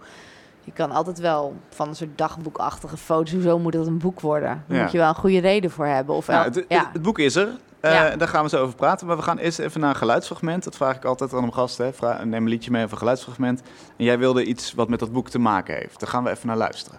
[0.64, 3.32] Je kan altijd wel van een soort dagboekachtige foto's...
[3.32, 4.62] hoezo moet dat een boek worden?
[4.66, 4.82] Daar Ja.
[4.82, 6.14] moet je wel een goede reden voor hebben.
[6.14, 6.90] Of Nou, het, ja.
[6.92, 7.48] het boek is er.
[7.80, 8.16] Eh, Ja.
[8.16, 9.06] Daar gaan we zo over praten.
[9.06, 10.64] Maar we gaan eerst even naar een geluidsfragment.
[10.64, 11.84] Dat vraag ik altijd aan mijn gasten.
[11.86, 11.92] Hè.
[11.92, 13.62] Vraag, neem een liedje mee over een geluidsfragment.
[13.96, 16.00] En jij wilde iets wat met dat boek te maken heeft.
[16.00, 16.98] Daar gaan we even naar luisteren.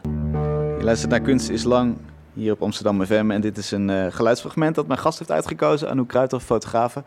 [0.78, 1.98] Je luistert naar Kunst is Lang
[2.40, 3.32] hier op Amsterdam FM.
[3.32, 5.90] En dit is een eh, geluidsfragment dat mijn gast heeft uitgekozen.
[5.90, 7.04] Anouk Kruithoff, fotografe.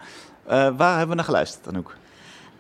[0.47, 1.97] Eh, waar hebben we naar geluisterd, Anouk?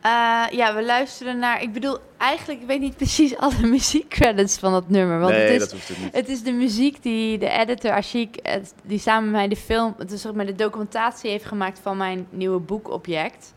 [0.00, 0.10] Eh,
[0.50, 1.62] ja, we luisteren naar...
[1.62, 5.18] Ik bedoel, eigenlijk, ik weet niet precies alle muziekcredits van dat nummer.
[5.18, 6.14] Want nee, het is, dat hoeft het niet.
[6.14, 10.12] Het is de muziek die de editor Ashik, die samen met mij de film, het
[10.12, 13.52] is zeg maar de documentatie heeft gemaakt van mijn nieuwe boekobject.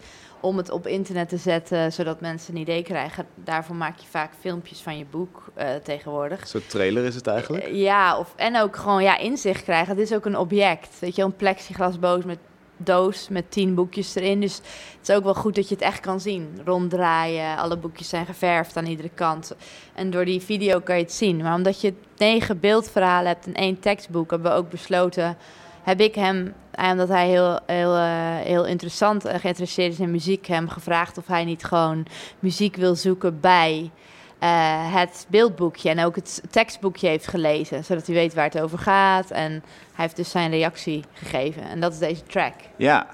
[0.46, 3.26] Om het op internet te zetten, zodat mensen een idee krijgen.
[3.36, 6.42] Daarvoor maak je vaak filmpjes van je boek eh, tegenwoordig.
[6.42, 7.64] Een soort trailer is het eigenlijk.
[7.64, 9.96] Eh, ja, of, en ook gewoon ja, inzicht krijgen.
[9.96, 11.00] Het is ook een object.
[11.00, 12.38] Weet je, een plexiglasboos met
[12.78, 14.40] doos met tien boekjes erin.
[14.40, 16.60] Dus het is ook wel goed dat je het echt kan zien.
[16.66, 19.56] Ronddraaien, alle boekjes zijn geverfd aan iedere kant.
[19.94, 21.38] En door die video kan je het zien.
[21.38, 25.38] Maar omdat je negen beeldverhalen hebt en één tekstboek, hebben we ook besloten.
[25.84, 30.12] Heb ik hem, eh, omdat hij heel, heel, eh, heel interessant en geïnteresseerd is in
[30.12, 32.06] muziek, hem gevraagd of hij niet gewoon
[32.40, 33.92] muziek wil zoeken bij
[34.40, 38.78] eh, het beeldboekje en ook het tekstboekje heeft gelezen, zodat hij weet waar het over
[38.80, 39.32] gaat.
[39.32, 39.62] En hij
[40.06, 41.64] heeft dus zijn reactie gegeven.
[41.64, 42.54] En dat is deze track.
[42.76, 43.08] Ja,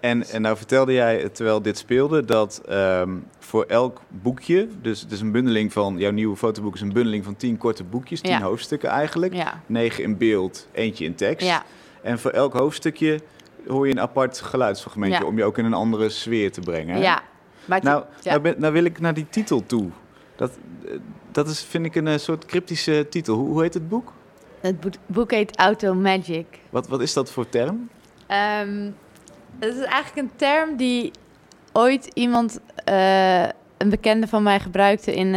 [0.00, 5.12] en, en nou vertelde jij, terwijl dit speelde, dat ehm, voor elk boekje, dus het
[5.12, 8.30] is een bundeling van, jouw nieuwe fotoboek is een bundeling van tien korte boekjes, tien
[8.30, 8.40] Ja.
[8.40, 9.34] hoofdstukken eigenlijk.
[9.34, 11.46] Ja, Negen in beeld, eentje in tekst.
[11.46, 11.62] ja.
[12.02, 13.20] En voor elk hoofdstukje
[13.66, 15.26] hoor je een apart geluidsfragmentje Ja.
[15.26, 16.94] om je ook in een andere sfeer te brengen.
[16.94, 17.00] hè?
[17.02, 17.22] ja.
[17.64, 18.30] Maar Nou, ja.
[18.30, 19.90] nou, ben- nou wil ik naar die titel toe.
[20.36, 20.50] Dat,
[20.86, 20.92] eh,
[21.32, 23.36] dat is, vind ik, een eh, soort cryptische titel.
[23.36, 24.12] Hoe, hoe heet het boek?
[24.60, 26.46] het boek- heet Auto Magic.
[26.70, 27.88] Wat, wat is dat voor term?
[28.26, 28.90] Ehm,
[29.58, 31.10] het is eigenlijk een term die
[31.72, 33.42] ooit iemand, eh,
[33.78, 35.34] een bekende van mij, gebruikte in.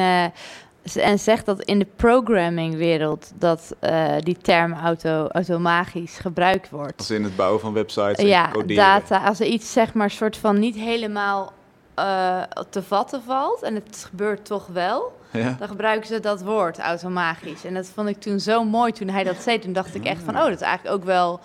[0.94, 6.98] En zegt dat in de programmingwereld dat eh, die term auto, automagisch gebruikt wordt.
[6.98, 8.84] Als in het bouwen van websites en ja, coderen.
[8.84, 9.26] data.
[9.26, 11.54] Als er iets zeg maar soort van niet helemaal
[11.94, 15.56] eh, te vatten valt en het gebeurt toch wel, Ja?
[15.60, 17.64] dan gebruiken ze dat woord automagisch.
[17.66, 19.60] En dat vond ik toen zo mooi toen hij dat zei.
[19.60, 21.40] Toen dacht ik echt van, oh, dat is eigenlijk ook wel...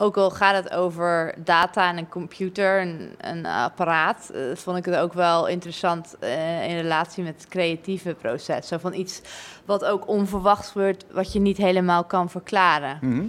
[0.00, 4.84] Ook al gaat het over data en een computer, een, een apparaat, eh, vond ik
[4.84, 8.68] het ook wel interessant eh, in relatie met het creatieve proces.
[8.68, 9.20] Zo van iets
[9.64, 12.98] wat ook onverwachts gebeurt, wat je niet helemaal kan verklaren.
[13.00, 13.22] Mhm.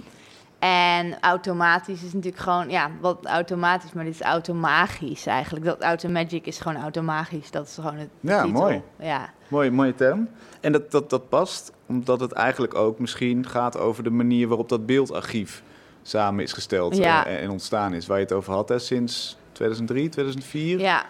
[0.58, 5.64] En automatisch is natuurlijk gewoon, ja, wat automatisch, maar dit is automagisch eigenlijk.
[5.64, 8.60] Dat automagic is gewoon automagisch, dat is gewoon het Ja, titel.
[8.60, 8.82] mooi.
[8.98, 10.28] Ja, Mooie, mooie term.
[10.60, 14.68] En dat, dat, dat past omdat het eigenlijk ook misschien gaat over de manier waarop
[14.68, 15.62] dat beeldarchief
[16.10, 17.26] samen is gesteld Ja.
[17.26, 18.06] en, en ontstaan is.
[18.06, 20.78] Waar je het over had hè, sinds 2003, 2004.
[20.78, 21.04] ja.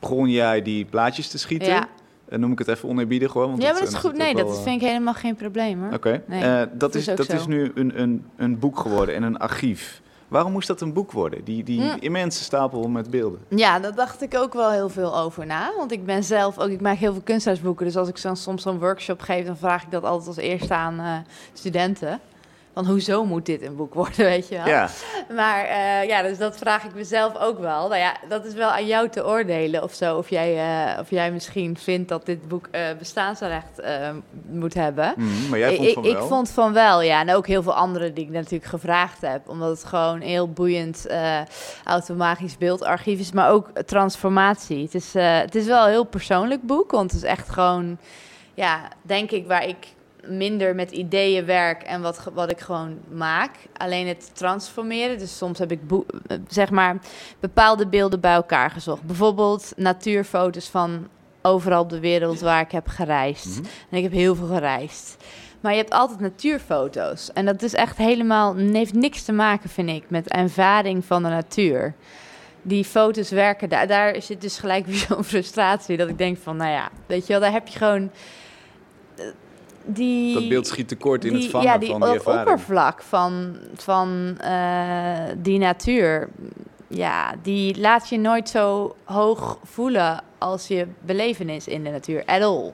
[0.00, 1.68] begon jij die plaatjes te schieten.
[1.68, 1.86] Ja.
[2.28, 3.46] Dan noem ik het even oneerbiedig hoor.
[3.48, 4.16] Want ja, maar dat eh, is goed.
[4.16, 5.88] Nee, dat wel, vind ik helemaal geen probleem hoor.
[5.88, 7.32] eh, Oké, Nee, Eh, dat, is, dat zo.
[7.32, 10.00] is nu een, een, een boek geworden en een archief.
[10.28, 11.44] Waarom moest dat een boek worden?
[11.44, 13.40] Die, die immense stapel met beelden.
[13.48, 15.72] Ja, daar dacht ik ook wel heel veel over na.
[15.76, 17.86] Want ik ben zelf ook, ik maak heel veel kunsthuisboeken.
[17.86, 20.74] Dus als ik zo, soms zo'n workshop geef, dan vraag ik dat altijd als eerste
[20.74, 21.16] aan eh,
[21.52, 22.20] studenten.
[22.74, 24.66] Van hoezo moet dit een boek worden, weet je wel?
[24.66, 24.88] Ja,
[25.34, 27.88] Maar eh, ja, dus dat vraag ik mezelf ook wel.
[27.88, 30.16] Nou ja, dat is wel aan jou te oordelen of zo.
[30.16, 34.10] Of jij, eh, of jij misschien vindt dat dit boek eh, bestaansrecht eh,
[34.48, 35.14] moet hebben.
[35.16, 36.26] Mhm, maar jij vond ik, van ik wel.
[36.26, 37.20] vond van wel, ja.
[37.20, 39.48] En ook heel veel andere die ik natuurlijk gevraagd heb.
[39.48, 41.06] Omdat het gewoon een heel boeiend
[41.84, 43.32] automagisch beeldarchief is.
[43.32, 44.82] Maar ook transformatie.
[44.82, 46.90] Het is, het is wel een heel persoonlijk boek.
[46.90, 47.98] Want het is echt gewoon,
[48.54, 49.86] ja, denk ik, waar ik
[50.26, 53.50] minder met ideeën werk en wat, wat ik gewoon maak.
[53.76, 55.18] Alleen het transformeren.
[55.18, 55.80] Dus soms heb ik
[56.48, 56.96] zeg maar
[57.40, 59.02] bepaalde beelden bij elkaar gezocht.
[59.02, 61.08] Bijvoorbeeld natuurfoto's van
[61.42, 63.46] overal op de wereld waar ik heb gereisd.
[63.46, 63.68] Mhm.
[63.90, 65.16] En ik heb heel veel gereisd.
[65.60, 67.32] Maar je hebt altijd natuurfoto's.
[67.32, 71.28] En dat is echt helemaal, heeft niks te maken, vind ik, met ervaring van de
[71.28, 71.94] natuur.
[72.62, 75.96] Die foto's werken, daar, daar zit dus gelijk weer zo'n frustratie.
[75.96, 78.10] Dat ik denk van, nou ja, weet je wel, daar heb je gewoon...
[79.84, 82.40] Die, Dat beeld schiet tekort in die, het vangen ja, die van die ervaring.
[82.40, 86.28] oppervlak van, van eh, die natuur.
[86.88, 92.24] Ja, die laat je nooit zo hoog voelen als je belevenis in de natuur.
[92.24, 92.72] At all.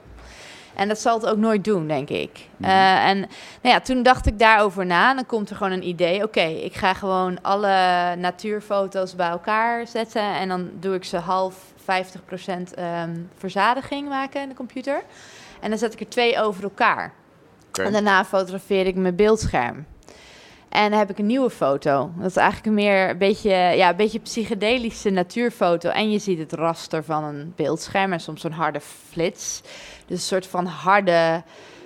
[0.75, 2.47] En dat zal het ook nooit doen, denk ik.
[2.57, 2.71] Mhm.
[2.71, 3.29] Eh, en nou
[3.75, 5.11] ja, toen dacht ik daarover na.
[5.11, 6.23] En dan komt er gewoon een idee.
[6.23, 7.77] Oké, ik ga gewoon alle
[8.16, 10.23] natuurfoto's bij elkaar zetten.
[10.23, 15.03] En dan doe ik ze half 50% ehm, verzadiging maken in de computer.
[15.61, 17.12] En dan zet ik er twee over elkaar.
[17.73, 19.87] En daarna fotografeer ik mijn beeldscherm.
[20.68, 22.11] En dan heb ik een nieuwe foto.
[22.16, 25.90] Dat is eigenlijk een meer een beetje, ja, een beetje psychedelische natuurfoto.
[25.90, 29.62] En je ziet het raster van een beeldscherm en soms zo'n harde flits.
[30.07, 31.42] Dus een soort van harde,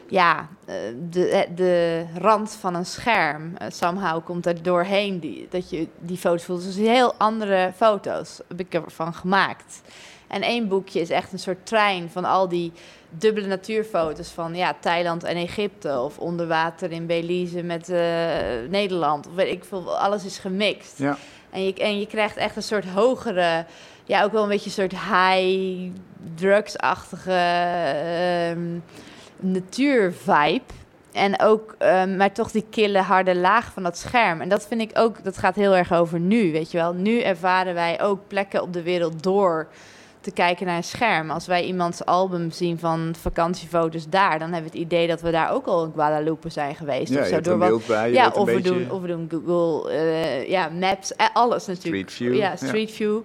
[0.08, 0.74] ja, eh,
[1.10, 3.56] de, eh, de rand van een scherm.
[3.56, 6.62] Eh, somehow komt er doorheen die, dat je die foto's voelt.
[6.62, 9.82] Dus heel andere foto's heb ik ervan gemaakt.
[10.26, 12.72] En één boekje is echt een soort trein van al die
[13.18, 15.98] dubbele natuurfoto's van ja, Thailand en Egypte.
[15.98, 18.00] Of onder water in Belize met eh,
[18.68, 19.26] Nederland.
[19.26, 20.98] Of weet ik veel, alles is gemixt.
[20.98, 21.16] Ja.
[21.50, 23.64] En, je, en je krijgt echt een soort hogere,
[24.04, 25.90] ja, ook wel een beetje een soort high
[26.34, 28.80] drugsachtige ehm
[29.42, 30.62] natuurvibe.
[31.12, 34.40] En ook, ehm, maar toch die kille, harde laag van dat scherm.
[34.40, 36.92] En dat vind ik ook, dat gaat heel erg over nu, weet je wel.
[36.92, 39.68] Nu ervaren wij ook plekken op de wereld door
[40.22, 41.30] te kijken naar een scherm.
[41.30, 45.30] Als wij iemands album zien van vakantiefoto's daar, dan hebben we het idee dat we
[45.30, 47.12] daar ook al in Guadalupe zijn geweest.
[47.12, 47.40] Ja, of zo.
[47.40, 48.72] Door wat, bij, ja, of we, beetje...
[48.72, 52.10] doen, of we doen Google eh, ja, Maps, eh, alles natuurlijk.
[52.10, 52.56] Street View, Ja, ja.
[52.56, 53.18] Street View.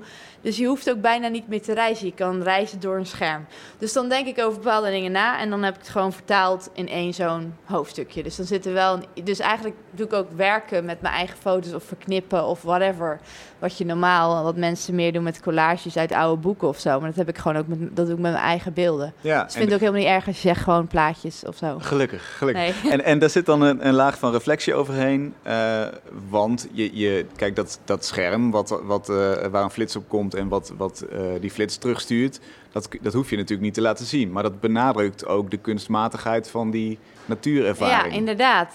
[0.48, 2.06] Dus je hoeft ook bijna niet meer te reizen.
[2.06, 3.46] Je kan reizen door een scherm.
[3.78, 6.70] Dus dan denk ik over bepaalde dingen na en dan heb ik het gewoon vertaald
[6.74, 8.24] in één zo'n hoofdstukje.
[8.24, 8.94] Dus dan zit er wel.
[8.94, 13.20] Een, dus eigenlijk doe ik ook werken met mijn eigen foto's of verknippen of whatever.
[13.60, 17.00] Wat je normaal, wat mensen meer doen met collages uit oude boeken of zo.
[17.00, 19.14] Maar dat heb ik gewoon ook met, dat doe ik met mijn eigen beelden.
[19.22, 21.56] Ja, Dus ik vind het ook helemaal niet erg als je zegt gewoon plaatjes of
[21.56, 21.78] zo.
[21.80, 22.84] Gelukkig, gelukkig.
[22.84, 22.92] Nee.
[22.92, 25.34] En, en daar zit dan een, een laag van reflectie overheen.
[25.44, 25.86] eh,
[26.30, 29.16] want je, je, kijk, dat, dat scherm wat, wat, eh,
[29.52, 32.40] waar een flits op komt en wat, wat eh, die flits terugstuurt,
[32.72, 34.32] dat, dat hoef je natuurlijk niet te laten zien.
[34.32, 38.14] Maar dat benadrukt ook de kunstmatigheid van die natuurervaring.
[38.14, 38.74] Ja, inderdaad.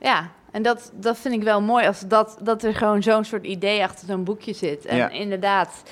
[0.00, 3.44] Ja, en dat, dat vind ik wel mooi als dat, dat er gewoon zo'n soort
[3.46, 4.84] idee achter zo'n boekje zit.
[4.86, 5.08] En Ja.
[5.08, 5.82] inderdaad,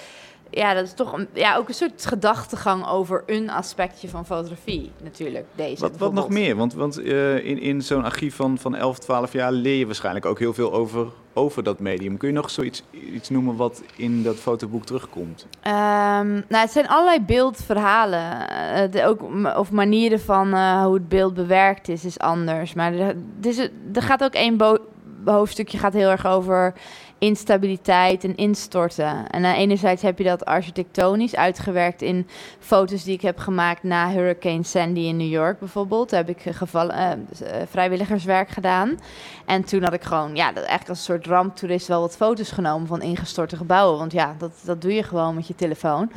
[0.52, 4.90] ja, dat is toch een, ja, ook een soort gedachtegang over een aspectje van fotografie,
[5.02, 5.44] natuurlijk.
[5.54, 5.80] Deze.
[5.80, 6.56] Wat, wat nog meer?
[6.56, 10.26] Want, want eh, in, in zo'n archief van, van 11, 12 jaar leer je waarschijnlijk
[10.26, 12.16] ook heel veel over, over dat medium.
[12.16, 12.82] Kun je nog zoiets
[13.14, 15.46] iets noemen wat in dat fotoboek terugkomt?
[15.62, 18.48] Ehm, nou, het zijn allerlei beeldverhalen.
[18.48, 19.22] eh, de, ook,
[19.58, 22.74] of manieren van eh, hoe het beeld bewerkt is, is anders.
[22.74, 24.78] Maar er, is- gaat ook één bo-
[25.24, 26.74] hoofdstukje gaat heel erg over
[27.18, 29.30] instabiliteit en instorten.
[29.30, 32.26] En uh, enerzijds heb je dat architectonisch uitgewerkt in
[32.58, 36.10] foto's die ik heb gemaakt na Hurricane Sandy in New York bijvoorbeeld.
[36.10, 38.98] Daar heb ik eh, gevallen, eh, eh, vrijwilligerswerk gedaan.
[39.46, 42.50] En toen had ik gewoon, ja, dat eigenlijk als een soort ramptoerist wel wat foto's
[42.50, 43.98] genomen van ingestorte gebouwen.
[43.98, 46.12] Want ja, dat, dat doe je gewoon met je telefoon.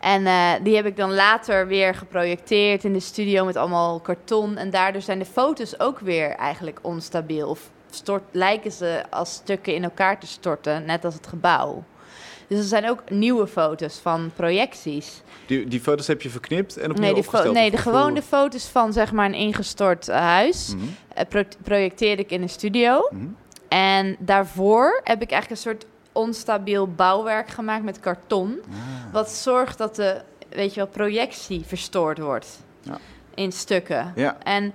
[0.00, 4.56] En eh, die heb ik dan later weer geprojecteerd in de studio met allemaal karton.
[4.56, 7.48] En daardoor zijn de foto's ook weer eigenlijk onstabiel.
[7.48, 11.84] Of stort, lijken ze als stukken in elkaar te storten, net als het gebouw.
[12.48, 15.22] Dus er zijn ook nieuwe foto's van projecties.
[15.46, 17.54] Die, die foto's heb je verknipt en opnieuw Nee, opgesteld?
[17.54, 22.22] nee de gewone foto's van zeg maar een ingestort eh, huis Mhm, eh, pro- projecteerde
[22.22, 23.08] ik in een studio.
[23.10, 23.26] mhm.
[23.68, 28.60] En daarvoor heb ik eigenlijk een soort onstabiel bouwwerk gemaakt met karton.
[28.70, 29.12] Ah.
[29.12, 32.98] Wat zorgt dat de weet je wel, projectie verstoord wordt Ja.
[33.34, 34.12] in stukken.
[34.16, 34.36] Ja.
[34.42, 34.74] En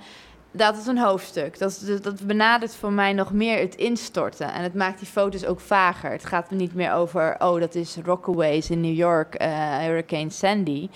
[0.58, 1.60] dat is een hoofdstuk.
[1.60, 4.54] Dat, dat benadert voor mij nog meer het instorten.
[4.54, 6.12] En het maakt die foto's ook vager.
[6.12, 10.90] Het gaat niet meer over, oh, dat is Rockaways in New York, eh, Hurricane Sandy.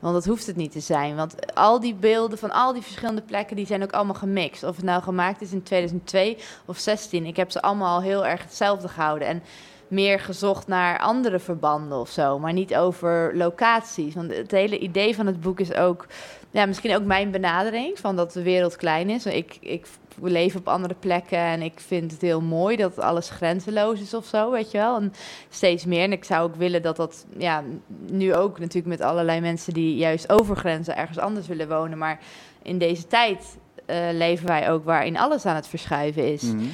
[0.00, 1.16] Want dat hoeft het niet te zijn.
[1.16, 4.62] Want al die beelden van al die verschillende plekken, die zijn ook allemaal gemixt.
[4.62, 7.26] Of het nou gemaakt is in 2002 of 16.
[7.26, 9.28] Ik heb ze allemaal al heel erg hetzelfde gehouden.
[9.28, 9.42] En
[9.88, 14.14] meer gezocht naar andere verbanden of zo, maar niet over locaties.
[14.14, 16.06] Want het hele idee van het boek is ook,
[16.50, 19.26] ja, misschien ook mijn benadering van dat de wereld klein is.
[19.26, 19.86] Ik, ik
[20.22, 24.26] leef op andere plekken en ik vind het heel mooi dat alles grenzeloos is of
[24.26, 24.96] zo, weet je wel.
[24.96, 25.12] En
[25.48, 26.02] steeds meer.
[26.02, 27.62] En ik zou ook willen dat dat, ja,
[28.10, 31.98] nu ook natuurlijk met allerlei mensen die juist over grenzen ergens anders willen wonen.
[31.98, 32.18] Maar
[32.62, 33.56] in deze tijd
[33.86, 36.42] eh, leven wij ook waarin alles aan het verschuiven is.
[36.42, 36.64] Mhm.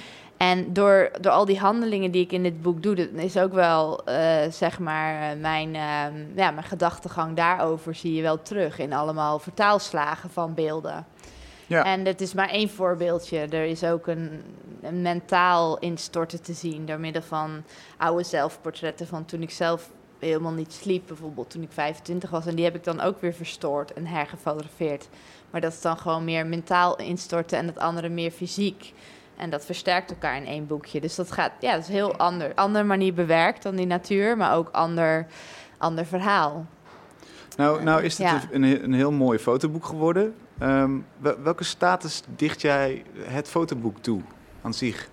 [0.42, 3.52] En door, door al die handelingen die ik in dit boek doe, dat is ook
[3.52, 8.78] wel, eh, zeg maar, eh, mijn, ehm, ja, mijn gedachtegang daarover zie je wel terug
[8.78, 11.06] in allemaal vertaalslagen van beelden.
[11.66, 11.84] Ja.
[11.84, 13.38] En dit is maar één voorbeeldje.
[13.38, 14.42] Er is ook een,
[14.80, 17.62] een mentaal instorten te zien door middel van
[17.96, 22.46] oude zelfportretten van toen ik zelf helemaal niet sliep, bijvoorbeeld toen ik 25 was.
[22.46, 25.08] En die heb ik dan ook weer verstoord en hergefotografeerd.
[25.50, 28.92] Maar dat is dan gewoon meer mentaal instorten en het andere meer fysiek.
[29.36, 31.00] En dat versterkt elkaar in één boekje.
[31.00, 34.56] Dus dat gaat, ja, dat is heel ander, andere manier bewerkt dan die natuur, maar
[34.56, 35.26] ook ander,
[35.78, 36.66] ander verhaal.
[37.56, 38.40] Nou, nou is het Ja.
[38.50, 40.34] een, een, heel mooi fotoboek geworden.
[40.58, 44.20] Ehm, wel- welke status dicht jij het fotoboek toe
[44.62, 45.08] aan zich?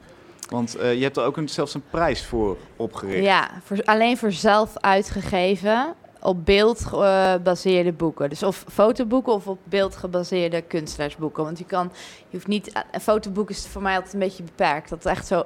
[0.50, 3.24] Want eh, je hebt er ook een, zelfs een prijs voor opgericht.
[3.24, 8.30] Ja, voor, alleen voor zelf uitgegeven op beeld gebaseerde boeken.
[8.30, 11.44] Dus of fotoboeken of op beeld gebaseerde kunstenaarsboeken.
[11.44, 14.90] Want je kan, je hoeft niet, een fotoboek is voor mij altijd een beetje beperkt.
[14.90, 15.44] Dat is echt zo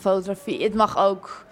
[0.00, 0.62] fotografie.
[0.62, 1.44] Het mag ook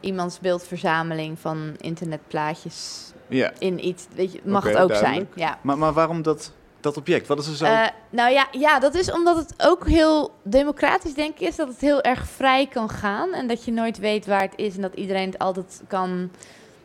[0.00, 3.52] iemands beeldverzameling van internetplaatjes Ja.
[3.58, 5.30] in iets, weet je, mag het ook duidelijk.
[5.34, 5.48] zijn.
[5.48, 5.58] Ja.
[5.62, 7.26] Maar, maar waarom dat, dat object?
[7.26, 7.64] Wat is er zo...
[7.64, 11.56] Eh, nou ja, ja, dat is omdat het ook heel democratisch, denk ik, is.
[11.56, 13.32] Dat het heel erg vrij kan gaan.
[13.32, 14.74] En dat je nooit weet waar het is.
[14.76, 16.30] En dat iedereen het altijd kan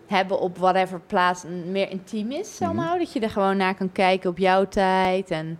[0.08, 3.00] hebben op whatever plaats meer intiem is, somehow.
[3.00, 5.32] Dat je er gewoon naar kan kijken op jouw tijd.
[5.32, 5.60] En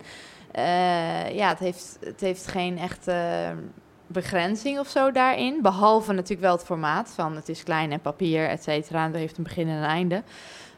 [0.52, 3.14] eh, ja, het heeft, het heeft geen echte
[4.06, 5.62] begrenzing of zo daarin.
[5.62, 9.04] Behalve natuurlijk wel het formaat van het is klein en papier, et cetera.
[9.04, 10.22] En dat heeft een begin en een einde.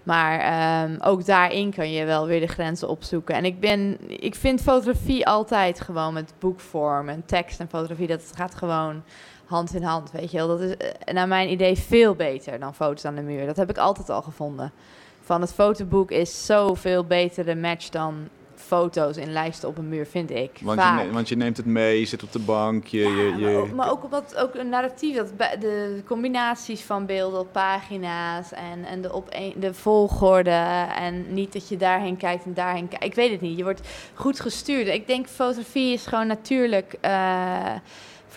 [0.03, 3.35] Maar ehm, ook daarin kan je wel weer de grenzen opzoeken.
[3.35, 8.07] En ik, ben, ik vind fotografie altijd gewoon met boekvorm en tekst en fotografie.
[8.07, 9.03] Dat gaat gewoon
[9.51, 10.49] hand in hand, weet je wel.
[10.49, 13.47] Dat is eh, naar mijn idee veel beter dan foto's aan de muur.
[13.47, 14.73] Dat heb ik altijd al gevonden.
[15.21, 20.31] Van het fotoboek is zoveel betere match dan foto's in lijsten op een muur, vind
[20.31, 20.51] ik.
[20.63, 21.05] want, je Vaak.
[21.05, 22.99] ne- want je neemt het mee, je zit op de bank, je...
[22.99, 23.75] Ja, je, je...
[23.75, 25.29] Maar, ook, maar ook een narratief, dat
[25.61, 31.69] de combinaties van beelden op pagina's en, en de, opeen, de volgorde en niet dat
[31.69, 33.05] je daarheen kijkt en daarheen kijkt.
[33.05, 34.89] Ik weet het niet, je wordt goed gestuurd.
[34.89, 37.75] Ik denk fotografie is gewoon natuurlijk eh,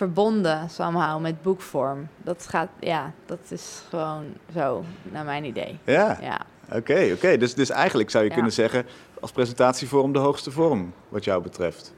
[0.04, 2.08] verbonden somehow met boekvorm.
[2.22, 5.78] Dat gaat, ja, dat is gewoon zo, naar mijn idee.
[5.84, 6.40] Ja, Ja.
[6.72, 7.36] oké, oké.
[7.36, 8.34] Dus, dus eigenlijk zou je Ja.
[8.36, 8.86] kunnen zeggen,
[9.20, 11.92] als presentatievorm de hoogste vorm, wat jou betreft.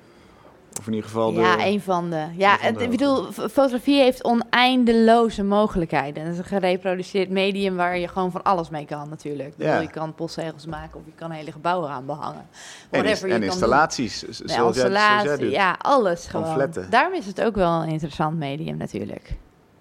[0.79, 1.41] Of in ieder geval de...
[1.41, 2.25] Ja, een van de.
[2.37, 6.23] Ja, van de ik bedoel, fotografie heeft oneindeloze mogelijkheden.
[6.25, 9.57] Het is een gereproduceerd medium waar je gewoon van alles mee kan, natuurlijk.
[9.57, 9.81] Bedoel, Ja.
[9.81, 12.47] Je kan postzegels maken of je kan hele gebouwen aan behangen.
[12.91, 14.35] En, Whatever je en kan installaties, doen.
[14.35, 16.71] zoals, Ja, zoals jij alles gewoon.
[16.91, 19.35] Daarom is het ook wel een interessant medium, natuurlijk.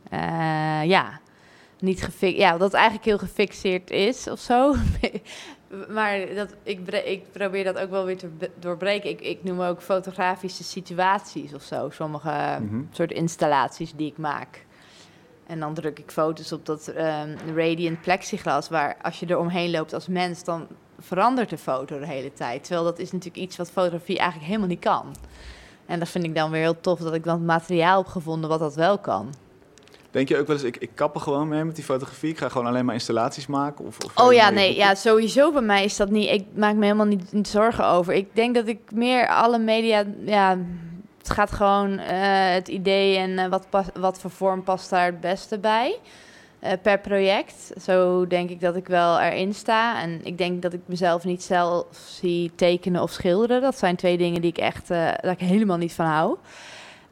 [0.09, 0.19] Eh,
[0.83, 1.19] ja,
[1.79, 4.75] niet gefi- ja, dat eigenlijk heel gefixeerd is of zo.
[5.89, 9.09] maar dat, ik, ik probeer dat ook wel weer te doorbreken.
[9.09, 11.89] Ik, ik noem ook fotografische situaties of zo.
[11.89, 12.29] Sommige
[12.61, 12.81] Mhm.
[12.91, 14.65] soort installaties die ik maak.
[15.47, 19.71] En dan druk ik foto's op dat ehm, radiant plexiglas, waar als je er omheen
[19.71, 20.67] loopt als mens, dan
[20.99, 22.63] verandert de foto de hele tijd.
[22.63, 25.15] Terwijl dat is natuurlijk iets wat fotografie eigenlijk helemaal niet kan.
[25.85, 28.49] En dat vind ik dan weer heel tof dat ik dan het materiaal heb gevonden
[28.49, 29.33] wat dat wel kan.
[30.15, 32.37] Denk je ook wel eens, ik, ik kap er gewoon mee met die fotografie, ik
[32.37, 33.85] ga gewoon alleen maar installaties maken?
[33.85, 34.85] Of, of Oh ja, nee, boeken?
[34.85, 36.29] ja, sowieso bij mij is dat niet.
[36.29, 38.13] Ik maak me helemaal niet, niet zorgen over.
[38.13, 40.57] Ik denk dat ik meer alle media, ja,
[41.17, 45.05] het gaat gewoon eh, het idee en eh, wat, pas, wat voor vorm past daar
[45.05, 45.99] het beste bij.
[46.59, 47.71] eh, per project.
[47.81, 50.01] Zo denk ik dat ik wel erin sta.
[50.01, 53.61] En ik denk dat ik mezelf niet zelf zie tekenen of schilderen.
[53.61, 54.87] Dat zijn twee dingen die ik echt
[55.21, 56.37] dat ik helemaal niet van hou.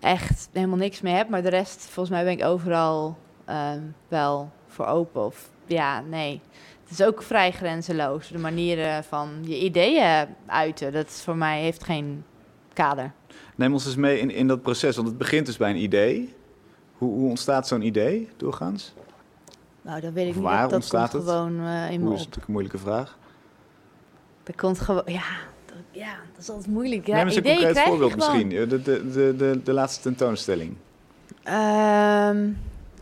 [0.03, 1.29] Echt helemaal niks mee heb.
[1.29, 5.25] Maar de rest, volgens mij ben ik overal ehm, wel voor open.
[5.25, 6.41] Of ja, nee.
[6.83, 8.27] Het is ook vrij grenzeloos.
[8.27, 10.91] De manieren van je ideeën uiten.
[10.91, 12.23] Dat is voor mij heeft geen
[12.73, 13.11] kader.
[13.55, 16.33] Neem ons eens mee in, in dat proces, want het begint dus bij een idee.
[16.97, 18.93] Hoe, hoe ontstaat zo'n idee doorgaans?
[19.81, 20.43] Nou, dat weet ik niet.
[20.43, 21.31] waar dat, dat ontstaat komt het?
[21.31, 22.13] gewoon eh, in me op.
[22.13, 23.17] is natuurlijk een moeilijke vraag.
[24.43, 25.03] Dat komt gewoon...
[25.05, 25.52] Ja, dat,
[25.93, 27.07] ja, dat is altijd moeilijk.
[27.07, 28.47] Ja, Neem eens een ideeën concreet voorbeeld gewoon.
[28.47, 28.69] misschien.
[28.69, 30.75] De, de, de, de, de laatste tentoonstelling.
[31.43, 32.47] Ehm,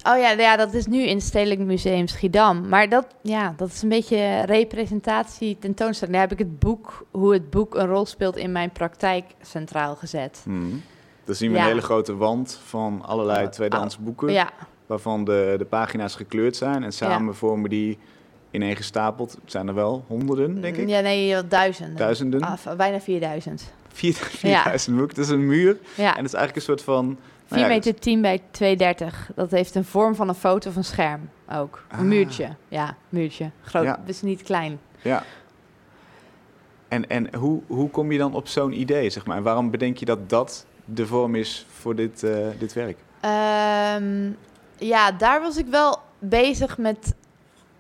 [0.04, 2.68] oh ja, ja, dat is nu in het Stedelijk Museum Schiedam.
[2.70, 6.18] Maar dat, ja, dat is een beetje representatie, tentoonstelling.
[6.18, 9.96] Daar heb ik het boek, hoe het boek een rol speelt in mijn praktijk, centraal
[9.96, 10.42] gezet.
[10.44, 10.82] Hmm.
[11.26, 11.62] Dan zien we Ja.
[11.64, 14.32] een hele grote wand van allerlei Oh, tweedehands boeken.
[14.32, 14.50] Ja,
[14.86, 16.84] Waarvan de, de pagina's gekleurd zijn.
[16.84, 17.98] En samen vormen die
[18.52, 19.32] ineen-gestapeld.
[19.32, 20.88] Het zijn er wel honderden, denk ik.
[20.90, 21.96] ja nee, duizenden.
[21.98, 22.42] Duizenden.
[22.42, 23.74] Ah, bijna 4000.
[23.94, 25.16] Vier- 4000 boeken.
[25.16, 25.78] Dat is een muur.
[25.96, 27.18] Ja, En het is eigenlijk een soort van...
[27.46, 29.32] 4 nou ja, meter 10 bij 230.
[29.36, 31.84] Dat heeft een vorm van een foto of een scherm ook.
[31.92, 32.04] Een Ah.
[32.06, 32.50] muurtje.
[32.68, 33.50] Ja, muurtje.
[33.64, 34.00] Groot, Ja.
[34.06, 34.80] dus niet klein.
[35.02, 35.24] Ja.
[36.88, 39.38] En, en hoe, hoe kom je dan op zo'n idee, zeg maar?
[39.38, 42.98] En waarom bedenk je dat dat de vorm is voor dit, eh, dit werk?
[43.20, 44.30] Ehm,
[44.78, 47.14] ja, daar was ik wel bezig met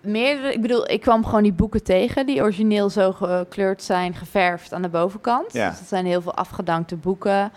[0.01, 0.53] meerdere.
[0.53, 4.81] Ik bedoel, ik kwam gewoon die boeken tegen die origineel zo gekleurd zijn, geverfd aan
[4.81, 5.53] de bovenkant.
[5.53, 5.69] Ja.
[5.69, 7.51] Dus dat zijn heel veel afgedankte boeken.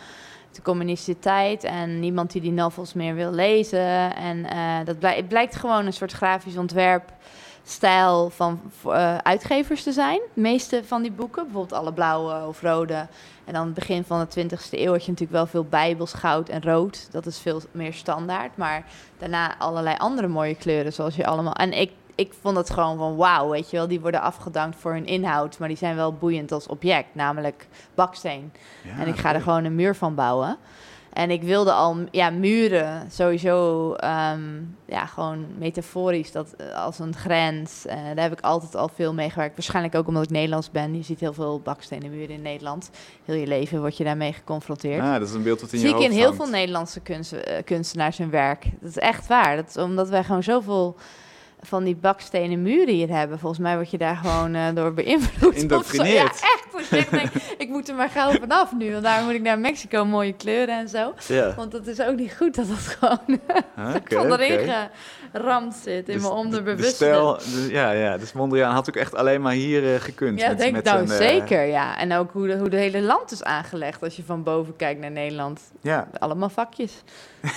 [0.53, 4.17] De communistische tijd en niemand die die novels meer wil lezen.
[4.17, 7.13] En eh, dat blij- het blijkt gewoon een soort grafisch ontwerp.
[7.67, 10.21] Stijl van eh, uitgevers te zijn.
[10.35, 13.07] De meeste van die boeken, bijvoorbeeld alle blauwe of rode.
[13.45, 16.49] En dan het begin van de 20e eeuw had je natuurlijk wel veel bijbels, goud
[16.49, 17.09] en rood.
[17.13, 18.57] Dat is veel meer standaard.
[18.57, 18.85] Maar
[19.19, 21.53] daarna allerlei andere mooie kleuren, zoals je allemaal.
[21.55, 23.89] En ik, ik vond het gewoon van wauw, weet je wel.
[23.89, 28.53] Die worden afgedankt voor hun inhoud, maar die zijn wel boeiend als object, namelijk baksteen.
[28.83, 30.57] Ja, en ik ga er gewoon een muur van bouwen.
[31.13, 34.41] En ik wilde al, ja, muren sowieso, ehm,
[34.87, 37.87] ja, gewoon metaforisch, dat eh, als een grens.
[37.87, 39.55] Eh, daar heb ik altijd al veel mee gewerkt.
[39.55, 40.97] Waarschijnlijk ook omdat ik Nederlands ben.
[40.97, 42.91] Je ziet heel veel bakstenen muren in Nederland.
[43.25, 45.03] Heel je leven word je daarmee geconfronteerd.
[45.03, 46.43] Ah, dat is een beeld wat in Zie je ik hoofd in heel hangt.
[46.43, 48.65] veel Nederlandse kunst, eh, kunstenaars hun werk.
[48.81, 49.57] Dat is echt waar.
[49.57, 50.97] Dat is omdat wij gewoon zoveel
[51.65, 53.39] van die bakstenen muren hier hebben.
[53.39, 55.55] Volgens mij word je daar gewoon eh, door beïnvloed.
[55.55, 56.15] Indoctrineerd.
[56.15, 56.63] Ja, echt.
[56.91, 58.91] Echt denkt, ik moet er maar gauw vanaf nu.
[58.93, 61.13] Want daar moet ik naar Mexico, mooie kleuren en zo.
[61.29, 61.55] Ja.
[61.55, 63.19] Want dat is ook niet goed dat dat gewoon
[63.77, 64.91] Ah, Oké, van oké.
[65.33, 66.85] geramd zit in Dus mijn de- onderbewuste.
[66.89, 68.19] De stijl, dus, ja, ja.
[68.19, 70.41] Dus Mondriaan had ook echt alleen maar hier eh, gekund.
[70.41, 71.99] Ja, met, denk met nou zijn, eh, zeker, ja.
[71.99, 75.01] En ook hoe de, hoe de hele land is aangelegd als je van boven kijkt
[75.01, 75.61] naar Nederland.
[75.81, 76.93] ja, Allemaal vakjes.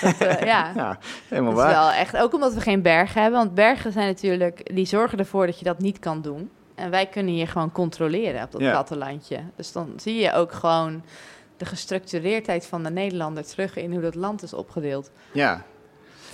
[0.01, 0.71] Dat, eh, ja.
[0.75, 1.83] ja, helemaal Dat is waar.
[1.83, 3.39] wel echt, ook omdat we geen bergen hebben.
[3.39, 6.49] Want bergen zijn natuurlijk, die zorgen ervoor dat je dat niet kan doen.
[6.75, 8.71] En wij kunnen hier gewoon controleren op dat Ja.
[8.71, 9.39] plattelandje.
[9.55, 11.03] Dus dan zie je ook gewoon
[11.57, 15.11] de gestructureerdheid van de Nederlander terug in hoe dat land is opgedeeld.
[15.31, 15.61] Ja.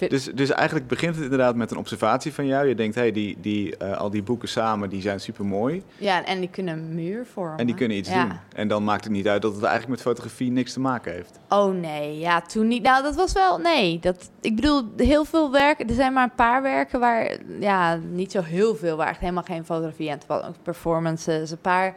[0.10, 2.68] Vind- Dus, dus eigenlijk begint het inderdaad met een observatie van jou.
[2.68, 5.84] Je denkt, hey, die, die, eh, al die boeken samen, die zijn super mooi.
[5.98, 7.58] Ja, en die kunnen een muur vormen.
[7.58, 8.24] En die kunnen iets Ja.
[8.26, 8.38] doen.
[8.56, 11.40] En dan maakt het niet uit dat het eigenlijk met fotografie niks te maken heeft.
[11.50, 12.84] Oh nee, ja, toen niet.
[12.84, 14.00] Nou, dat was wel, nee.
[14.00, 18.32] Dat, ik bedoel, heel veel werken, er zijn maar een paar werken waar, ja, niet
[18.32, 20.48] zo heel veel, waar echt helemaal geen fotografie aan te passen.
[20.50, 21.96] Ook performances, een paar.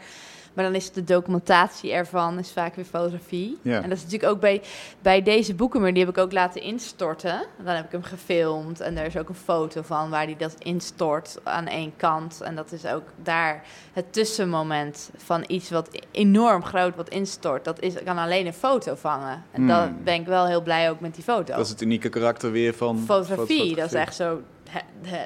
[0.57, 3.59] Maar dan is de documentatie ervan, is vaak weer fotografie.
[3.62, 3.82] Ja.
[3.82, 4.62] En dat is natuurlijk ook bij,
[5.00, 7.42] bij deze boeken, maar die heb ik ook laten instorten.
[7.64, 10.54] Dan heb ik hem gefilmd en er is ook een foto van waar hij dat
[10.59, 12.40] instort aan één kant.
[12.40, 17.64] En dat is ook daar het tussenmoment van iets wat enorm groot wat instort.
[17.64, 19.42] Dat is, kan alleen een foto vangen.
[19.50, 19.68] En Hmm.
[19.68, 21.54] daar ben ik wel heel blij ook met die foto.
[21.57, 24.40] Dat is het unieke karakter weer van fotografie, foto- dat is echt zo...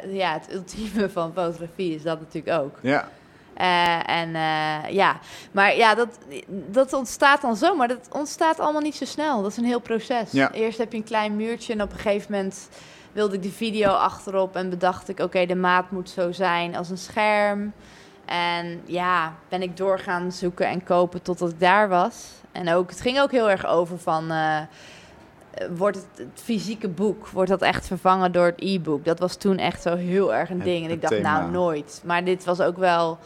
[0.08, 2.78] ja, het ultieme van fotografie is dat natuurlijk ook.
[2.80, 3.08] Ja,
[3.60, 5.18] Eh, en eh, ja,
[5.52, 9.42] maar ja, dat, dat ontstaat dan zo, maar dat ontstaat allemaal niet zo snel.
[9.42, 10.32] Dat is een heel proces.
[10.32, 10.52] Ja.
[10.52, 12.68] Eerst heb je een klein muurtje en op een gegeven moment
[13.12, 16.90] wilde ik de video achterop en bedacht ik, oké, de maat moet zo zijn als
[16.90, 17.72] een scherm.
[18.24, 22.28] En ja, ben ik door gaan zoeken en kopen totdat ik daar was.
[22.52, 24.60] En ook, het ging ook heel erg over van, eh,
[25.76, 29.04] wordt het, het fysieke boek, wordt dat echt vervangen door het e-book?
[29.04, 30.84] Dat was toen echt zo heel erg een ding.
[30.84, 32.02] En ik dacht, nou, nooit.
[32.04, 33.18] Maar dit was ook wel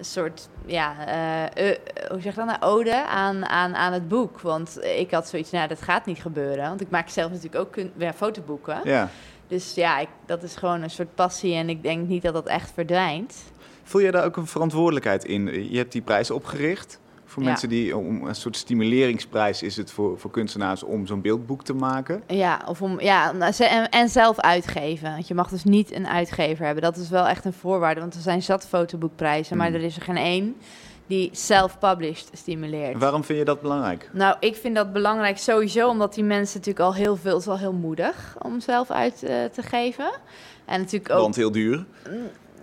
[0.00, 1.76] een soort, ja, eh, eh,
[2.10, 4.40] hoe zeg je dat nou, ode aan, aan, aan het boek.
[4.40, 6.68] Want ik had zoiets, nou, dat gaat niet gebeuren.
[6.68, 8.80] Want ik maak zelf natuurlijk ook kun- ja, fotoboeken.
[8.84, 9.08] ja.
[9.48, 12.46] Dus ja, ik, dat is gewoon een soort passie en ik denk niet dat dat
[12.46, 13.34] echt verdwijnt.
[13.82, 15.70] Voel jij daar ook een verantwoordelijkheid in?
[15.70, 17.00] Je hebt die prijs opgericht.
[17.30, 17.48] Voor Ja.
[17.48, 21.74] mensen die, om een soort stimuleringsprijs is het voor, voor kunstenaars om zo'n beeldboek te
[21.74, 22.22] maken.
[22.26, 25.10] Ja, of om, ja nou, en, en zelf uitgeven.
[25.12, 26.82] Want je mag dus niet een uitgever hebben.
[26.82, 29.76] Dat is wel echt een voorwaarde, want er zijn zat fotoboekprijzen, maar Hmm.
[29.76, 30.56] er is er geen één
[31.06, 32.98] die self-published stimuleert.
[32.98, 34.10] Waarom vind je dat belangrijk?
[34.12, 37.48] Nou, ik vind dat belangrijk sowieso, omdat die mensen natuurlijk al heel veel, het is
[37.48, 40.10] al heel moedig om zelf uit eh, te geven.
[40.64, 41.84] En natuurlijk ook Want heel duur.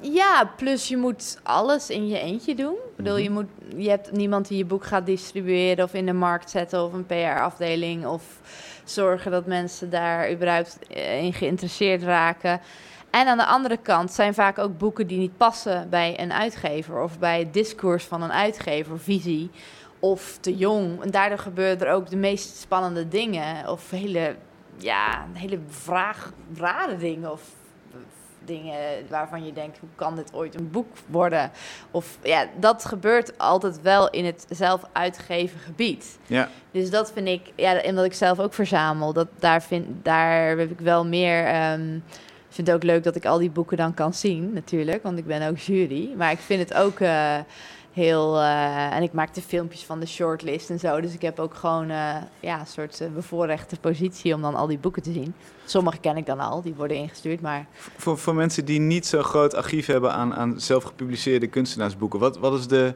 [0.02, 2.74] Ja, plus je moet alles in je eentje doen.
[2.74, 3.24] Ik bedoel, Mhm.
[3.24, 6.84] je, moet, je hebt niemand die je boek gaat distribueren of in de markt zetten
[6.84, 8.24] of een PR-afdeling of
[8.84, 12.62] zorgen dat mensen daar überhaupt eh, in geïnteresseerd raken.
[13.10, 17.02] En aan de andere kant zijn vaak ook boeken die niet passen bij een uitgever
[17.02, 19.50] of bij het discours van een uitgever, visie
[20.00, 21.04] of te jong.
[21.04, 24.36] En daardoor gebeuren er ook de meest spannende dingen of hele,
[24.78, 27.42] ja, hele vraag, rare dingen of
[28.48, 28.76] dingen
[29.10, 31.52] waarvan je denkt, hoe kan dit ooit een boek worden?
[31.92, 36.18] Of ja, dat gebeurt altijd wel in het zelf uitgeven gebied.
[36.26, 36.50] Ja.
[36.72, 40.72] Dus dat vind ik, ja, omdat ik zelf ook verzamel, dat, daar, vind, daar heb
[40.72, 41.72] ik wel meer...
[41.72, 42.04] Um,
[42.50, 45.18] ik vind het ook leuk dat ik al die boeken dan kan zien, natuurlijk, want
[45.18, 46.10] ik ben ook jury.
[46.16, 47.00] Maar ik vind het ook...
[47.00, 47.36] Uh,
[47.98, 48.36] heel.
[48.36, 51.02] Uh, en ik maakte filmpjes van de shortlist en zo.
[51.02, 54.68] Dus ik heb ook gewoon uh, ja, een soort uh, bevoorrechte positie om dan al
[54.68, 55.34] die boeken te zien.
[55.66, 57.42] Sommige ken ik dan al, die worden ingestuurd.
[57.42, 57.66] Maar...
[57.98, 62.38] Voor, voor mensen die niet zo'n groot archief hebben aan, aan zelf gepubliceerde kunstenaarsboeken, wat,
[62.38, 62.94] wat is de,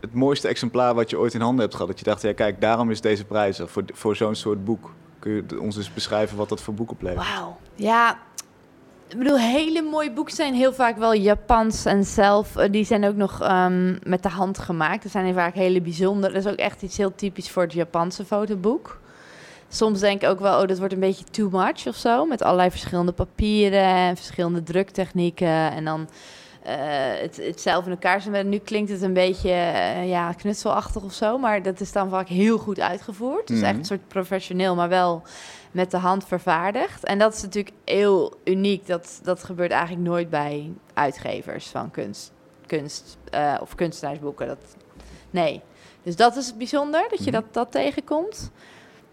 [0.00, 1.88] het mooiste exemplaar wat je ooit in handen hebt gehad?
[1.88, 4.94] Dat je dacht, ja, kijk, daarom is deze prijs voor, voor zo'n soort boek.
[5.18, 7.28] Kun je ons eens beschrijven wat dat voor boek oplevert?
[7.28, 7.56] Wauw.
[7.74, 8.18] Ja,
[9.08, 12.56] ik bedoel, hele mooie boeken zijn heel vaak wel Japans en zelf.
[12.56, 15.02] Uh, die zijn ook nog um, met de hand gemaakt.
[15.02, 16.32] Dat zijn vaak hele bijzondere.
[16.32, 19.00] Dat is ook echt iets heel typisch voor het Japanse fotoboek.
[19.68, 22.24] Soms denk ik ook wel, oh, dat wordt een beetje too much of zo.
[22.24, 25.72] Met allerlei verschillende papieren en verschillende druktechnieken.
[25.72, 26.08] En dan
[27.20, 28.48] het, het zelf in elkaar zetten.
[28.48, 31.38] Nu klinkt het een beetje uh, ja, knutselachtig of zo.
[31.38, 33.46] Maar dat is dan vaak heel goed uitgevoerd.
[33.46, 33.70] Dus mm -hmm.
[33.70, 35.22] echt een soort professioneel, maar wel
[35.70, 37.04] met de hand vervaardigd.
[37.04, 38.86] En dat is natuurlijk heel uniek.
[38.86, 42.32] Dat, dat gebeurt eigenlijk nooit bij uitgevers van kunst,
[42.66, 44.46] kunst uh, of kunstenaarsboeken.
[44.46, 44.76] Dat,
[45.30, 45.62] nee.
[46.02, 48.50] Dus dat is bijzonder, dat je dat, dat tegenkomt.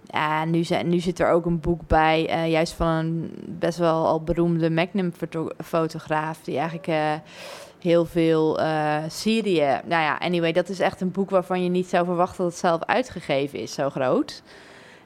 [0.08, 3.78] Ja, nu, zijn, nu zit er ook een boek bij, uh, juist van een best
[3.78, 7.14] wel al beroemde Magnum-fotograaf, die eigenlijk uh,
[7.80, 9.82] heel veel uh, Syrië.
[9.86, 12.62] Nou ja, anyway, dat is echt een boek waarvan je niet zou verwachten dat het
[12.62, 14.43] zelf uitgegeven is, zo groot.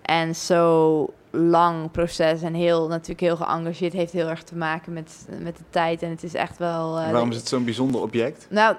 [0.02, 3.94] En zo lang proces en heel natuurlijk heel geëngageerd.
[3.94, 6.02] Heeft heel erg te maken met, met de tijd.
[6.02, 6.92] En het is echt wel.
[6.94, 8.48] Waarom is het zo'n bijzonder object?
[8.50, 8.76] Nou,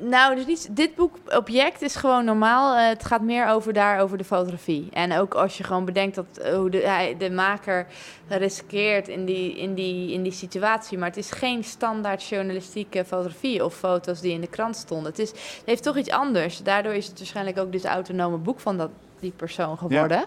[0.00, 2.76] nou dus niet, dit boek object is gewoon normaal.
[2.76, 4.88] Uh, het gaat meer over daar over de fotografie.
[4.92, 7.86] En ook als je gewoon bedenkt dat uh, hoe de, hij, de maker
[8.28, 10.98] riskeert in die, in, die, in die situatie.
[10.98, 15.10] Maar het is geen standaard journalistieke fotografie of foto's die in de krant stonden.
[15.10, 16.62] Het, is, het heeft toch iets anders.
[16.62, 18.90] Daardoor is het waarschijnlijk ook dus autonome boek van dat,
[19.20, 20.18] die persoon geworden.
[20.18, 20.26] Ja.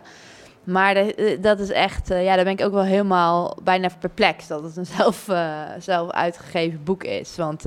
[0.64, 4.48] Maar de, dat is echt, uh, ja, daar ben ik ook wel helemaal bijna perplex
[4.48, 7.36] dat het een zelf, uh, zelf uitgegeven boek is.
[7.36, 7.66] Want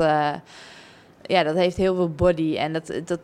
[1.27, 3.21] ja, dat heeft heel veel body en dat, dat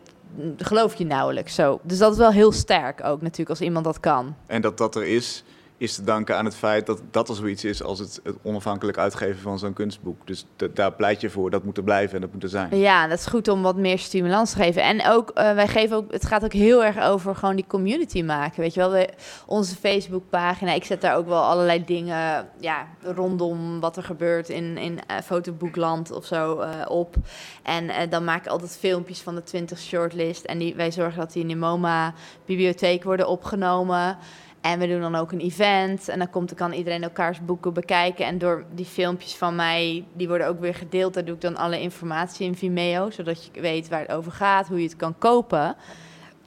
[0.57, 1.79] geloof je nauwelijks zo.
[1.83, 4.35] Dus dat is wel heel sterk ook natuurlijk als iemand dat kan.
[4.45, 5.43] En dat dat er is,
[5.77, 8.97] is te danken aan het feit dat dat er zoiets is als het, het onafhankelijk
[8.97, 10.27] uitgeven van zo'n kunstboek.
[10.27, 12.77] Dus daar pleit je voor, dat moet er blijven en dat moet er zijn.
[12.77, 14.83] Ja, dat is goed om wat meer stimulans te geven.
[14.83, 18.21] En ook, uh, wij geven ook, het gaat ook heel erg over gewoon die community
[18.21, 18.61] maken.
[18.61, 19.09] Weet je wel, we,
[19.45, 24.77] onze Facebookpagina, ik zet daar ook wel allerlei dingen ja, rondom wat er gebeurt in,
[24.77, 27.15] in uh, fotoboekland of zo uh, op.
[27.63, 30.45] En dan maak ik altijd filmpjes van de 20 shortlist.
[30.45, 34.17] En die, wij zorgen dat die in de MoMA-bibliotheek worden opgenomen.
[34.63, 36.07] En we doen dan ook een event.
[36.07, 38.25] En dan komt, kan iedereen elkaars boeken bekijken.
[38.25, 41.13] En door die filmpjes van mij, die worden ook weer gedeeld.
[41.13, 43.09] Daar doe ik dan alle informatie in Vimeo.
[43.09, 45.75] Zodat je weet waar het over gaat, hoe je het kan kopen.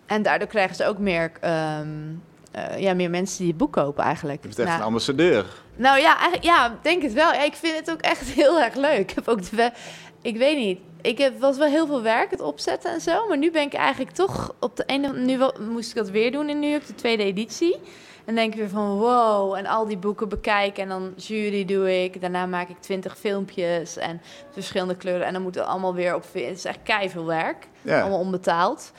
[0.07, 1.33] En daardoor krijgen ze ook meer,
[1.81, 2.23] um,
[2.57, 4.43] uh, ja, meer mensen die het boek kopen eigenlijk.
[4.43, 5.45] Je bent echt nou, een ambassadeur.
[5.75, 7.33] Nou ja, eigenlijk, ja, denk het wel.
[7.33, 8.99] Ja, ik vind het ook echt heel erg leuk.
[8.99, 9.71] Ik heb ook de,
[10.23, 10.79] ik weet niet.
[11.07, 13.29] Ik heb, was wel heel veel werk, het opzetten en zo.
[13.29, 15.13] Maar nu ben ik eigenlijk toch op de ene...
[15.13, 17.77] Nu wel, moest ik dat weer doen en nu op de tweede editie.
[18.25, 20.83] En denk ik weer van wow, en al die boeken bekijken.
[20.83, 22.21] En dan jury doe ik.
[22.21, 25.27] Daarna maak ik twintig filmpjes en verschillende kleuren.
[25.27, 26.23] En dan moet het allemaal weer op...
[26.23, 27.69] Het is echt keiveel werk.
[27.83, 28.01] Ja.
[28.01, 28.93] Allemaal onbetaald.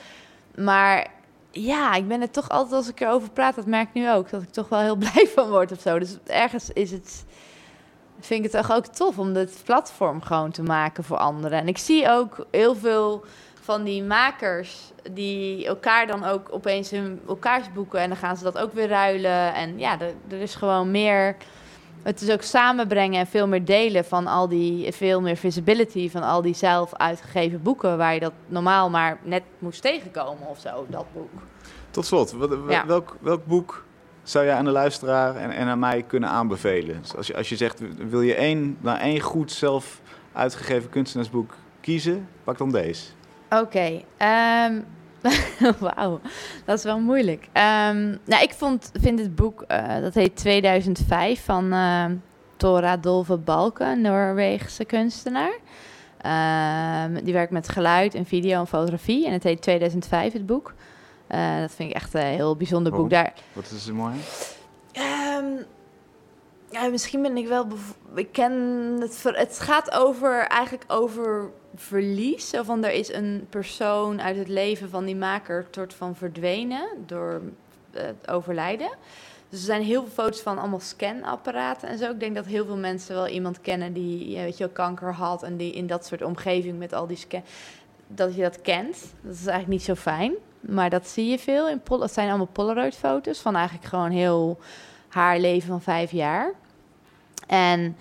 [0.54, 1.06] Maar
[1.50, 4.30] ja, ik ben er toch altijd als ik erover praat, dat merk ik nu ook,
[4.30, 5.98] dat ik toch wel heel blij van word of zo.
[5.98, 7.24] Dus ergens is het,
[8.20, 11.58] vind ik het toch ook tof om dit platform gewoon te maken voor anderen.
[11.58, 13.24] En ik zie ook heel veel
[13.60, 18.44] van die makers die elkaar dan ook opeens hun elkaars boeken en dan gaan ze
[18.44, 19.54] dat ook weer ruilen.
[19.54, 21.36] En ja, er, er is gewoon meer.
[22.02, 26.22] Het is ook samenbrengen en veel meer delen van al die, veel meer visibility van
[26.22, 30.86] al die zelf uitgegeven boeken, waar je dat normaal maar net moest tegenkomen of zo,
[30.88, 31.30] dat boek.
[31.90, 32.86] Tot slot, wat, ja.
[32.86, 33.84] welk, welk boek
[34.30, 37.00] zou je aan de luisteraar en, en aan mij kunnen aanbevelen?
[37.00, 40.00] Dus als je, als je zegt, wil je één, nou één goed zelf
[40.32, 43.04] uitgegeven kunstenaarsboek kiezen, pak dan deze.
[43.50, 44.02] Oké,
[44.66, 44.84] um,
[45.80, 46.20] Wauw,
[46.64, 47.42] dat is wel moeilijk.
[47.42, 52.04] Um, nou, ik vond, vind het boek, uh, dat heet 2005 van uh,
[52.56, 55.58] Tora Dolve Balken, een Noorweegse kunstenaar.
[57.22, 59.26] Die werkt met geluid en video en fotografie.
[59.26, 60.74] En het heet 2005, het boek.
[61.30, 63.08] Uh, dat vind ik echt een heel bijzonder Waarom?
[63.08, 63.18] boek.
[63.18, 64.14] Daar, Wat is er mooi?
[64.96, 65.64] um,
[66.70, 67.66] Ja, misschien ben ik wel.
[68.14, 68.52] Ik ken
[69.00, 69.22] het.
[69.22, 72.48] Het gaat over eigenlijk over verlies.
[72.48, 76.88] Zo van er is een persoon uit het leven van die maker soort van verdwenen
[77.06, 77.40] door
[77.90, 78.90] het overlijden.
[79.48, 82.10] Dus er zijn heel veel foto's van allemaal scanapparaten en zo.
[82.10, 85.56] Ik denk dat heel veel mensen wel iemand kennen die weet je, kanker had en
[85.56, 87.42] die in dat soort omgeving met al die scan.
[88.06, 88.96] Dat je dat kent.
[89.20, 90.34] Dat is eigenlijk niet zo fijn.
[90.60, 91.68] Maar dat zie je veel.
[91.68, 94.58] In het zijn allemaal Polaroid-foto's van eigenlijk gewoon heel
[95.08, 96.52] haar leven van vijf jaar.
[97.46, 97.96] En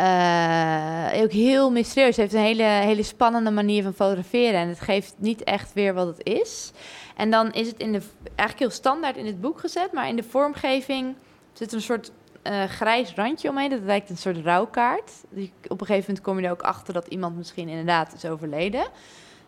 [0.00, 2.14] uh, ook heel mysterieus.
[2.14, 4.60] Ze heeft een hele, hele spannende manier van fotograferen.
[4.60, 6.72] En het geeft niet echt weer wat het is.
[7.16, 9.92] En dan is het in de, eigenlijk heel standaard in het boek gezet.
[9.92, 11.14] Maar in de vormgeving
[11.52, 12.10] zit een soort
[12.42, 13.70] uh, grijs randje omheen.
[13.70, 15.10] Dat lijkt een soort rouwkaart.
[15.68, 18.86] op een gegeven moment kom je er ook achter dat iemand misschien inderdaad is overleden.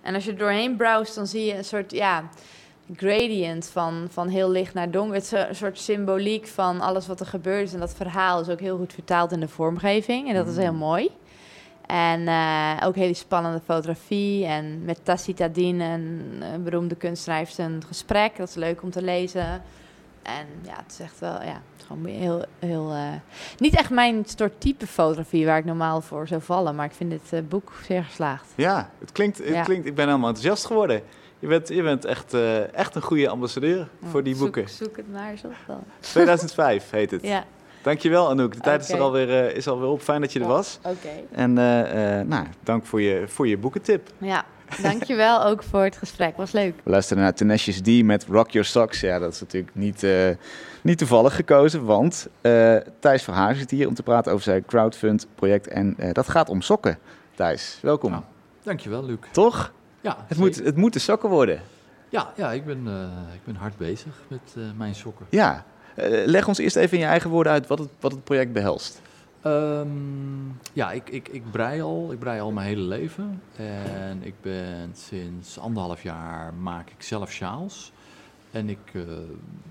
[0.04, 2.28] En als je er doorheen browst, dan zie je een soort ja,
[2.96, 5.14] gradient van, van heel licht naar donker.
[5.14, 7.72] Het is een soort symboliek van alles wat er gebeurt is.
[7.72, 10.28] En dat verhaal is ook heel goed vertaald in de vormgeving.
[10.28, 10.78] En dat is heel mm.
[10.78, 11.10] mooi.
[11.86, 14.44] En uh, ook hele spannende fotografie.
[14.44, 18.36] En met Tacita Dien, een, een beroemde kunstenaar, heeft een gesprek.
[18.36, 19.62] Dat is leuk om te lezen.
[20.24, 22.92] En ja, het is echt wel, ja, het is gewoon heel, heel...
[22.92, 23.12] Uh,
[23.58, 26.74] niet echt mijn soort type fotografie waar ik normaal voor zou vallen.
[26.74, 28.46] Maar ik vind dit uh, boek zeer geslaagd.
[28.54, 31.02] Ja, het klinkt, het klinkt, ik ben helemaal enthousiast geworden.
[31.38, 34.68] Je bent, je bent echt, uh, echt een goede ambassadeur voor die zoek, boeken.
[34.68, 35.84] Zoek het maar zo wel.
[36.00, 37.22] 2005 heet het.
[37.22, 37.44] Ja.
[37.82, 38.54] Dankjewel Anouk.
[38.54, 40.00] De tijd is er alweer, is alweer op.
[40.02, 40.78] Fijn dat je er was.
[40.82, 41.08] Oké.
[41.30, 41.52] En
[42.28, 44.10] nou, dank voor je, voor je boekentip.
[44.18, 44.44] Ja,
[44.82, 46.36] dankjewel ook voor het gesprek.
[46.36, 46.74] Was leuk.
[46.82, 49.00] We luisteren naar Tenacious D met Rock Your Socks.
[49.00, 50.06] Ja, dat is natuurlijk niet,
[50.82, 52.28] niet toevallig gekozen, want
[52.98, 55.68] Thijs Verhaar zit hier om te praten over zijn crowdfund project.
[55.68, 56.98] En dat gaat om sokken.
[57.34, 58.10] Thijs, welkom.
[58.10, 58.22] Nou,
[58.62, 59.18] dankjewel Luc.
[59.32, 59.72] Toch?
[60.00, 61.60] Ja, het, moet, het moeten sokken worden.
[62.08, 62.86] Ja, ja ik, ben,
[63.34, 65.26] ik ben hard bezig met mijn sokken.
[65.30, 68.24] Ja, eh, leg ons eerst even in je eigen woorden uit wat het, wat het
[68.24, 69.00] project behelst.
[69.44, 72.12] Ehm, ja, ik, ik, ik brei al.
[72.12, 73.42] Ik brei al mijn hele leven.
[73.56, 77.92] En ik ben sinds anderhalf jaar maak ik zelf sjaals.
[78.50, 79.02] En ik, uh,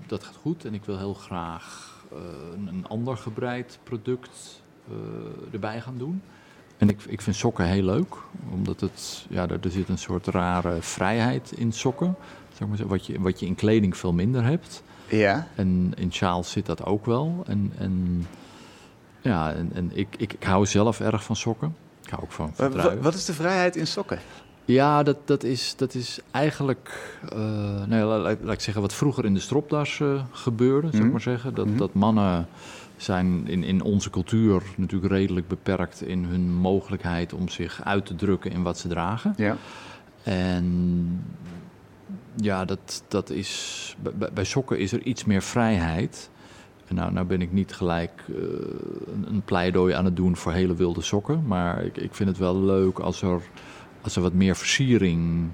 [0.06, 0.64] dat gaat goed.
[0.64, 2.18] En ik wil heel graag uh,
[2.66, 4.96] een, ander gebreid product uh,
[5.52, 6.22] erbij gaan doen.
[6.78, 8.16] En ik, ik vind sokken heel leuk.
[8.52, 12.16] Omdat het, ja, er, er zit een soort rare vrijheid in sokken.
[12.52, 14.82] Zeg maar, wat, je, wat je in kleding veel minder hebt.
[15.08, 15.48] Ja.
[15.54, 17.42] En in Charles zit dat ook wel.
[17.46, 18.26] En, en
[19.24, 21.76] ja, en, en ik, ik, ik, hou zelf erg van sokken.
[22.02, 24.18] Ik hou ook van wat, wat is de vrijheid in sokken?
[24.64, 29.24] Ja, dat, dat, is, dat is eigenlijk, uh, nee, laat, laat, ik zeggen, wat vroeger
[29.24, 30.92] in de stropdas uh, gebeurde, mm.
[30.92, 31.54] zeg maar zeggen.
[31.54, 31.76] Dat, mm.
[31.76, 32.48] dat mannen
[32.96, 38.14] zijn in, in onze cultuur natuurlijk redelijk beperkt in hun mogelijkheid om zich uit te
[38.14, 39.34] drukken in wat ze dragen.
[39.36, 39.56] Ja.
[40.22, 41.24] En
[42.36, 46.30] ja, dat, dat is, bij, bij, sokken is er iets meer vrijheid.
[46.94, 48.36] Nou, nou ben ik niet gelijk uh,
[49.26, 51.42] een, pleidooi aan het doen voor hele wilde sokken.
[51.46, 53.40] Maar ik, ik vind het wel leuk als er,
[54.02, 55.48] als er wat meer versiering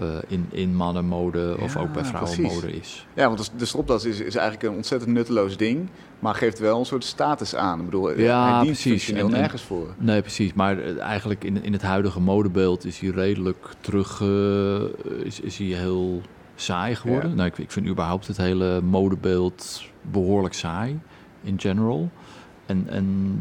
[0.00, 3.06] uh, in, in mannenmode of ook bij vrouwenmode is.
[3.14, 6.86] Ja, want de stropdas is, is eigenlijk een ontzettend nutteloos ding, maar geeft wel een
[6.86, 7.78] soort status aan.
[7.78, 8.82] Ik bedoel, ja, hij precies.
[8.82, 9.94] functioneel nergens voor.
[9.98, 10.52] Nee, precies.
[10.52, 14.82] Maar eh, eigenlijk in, in het huidige modebeeld is hij redelijk terug, uh,
[15.24, 16.22] is, is hij heel
[16.54, 17.30] saai geworden.
[17.30, 17.36] Ja.
[17.36, 21.00] Nou, ik, ik vind überhaupt het hele modebeeld behoorlijk saai,
[21.42, 22.10] in general.
[22.66, 23.36] En, en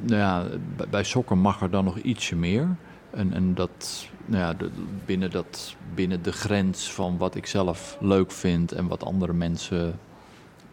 [0.00, 0.46] nou ja,
[0.90, 2.68] bij, sokken mag er dan nog ietsje meer.
[3.10, 4.70] En, en dat, nou ja, de,
[5.04, 9.98] binnen, dat, binnen de grens van wat ik zelf leuk vind en wat andere mensen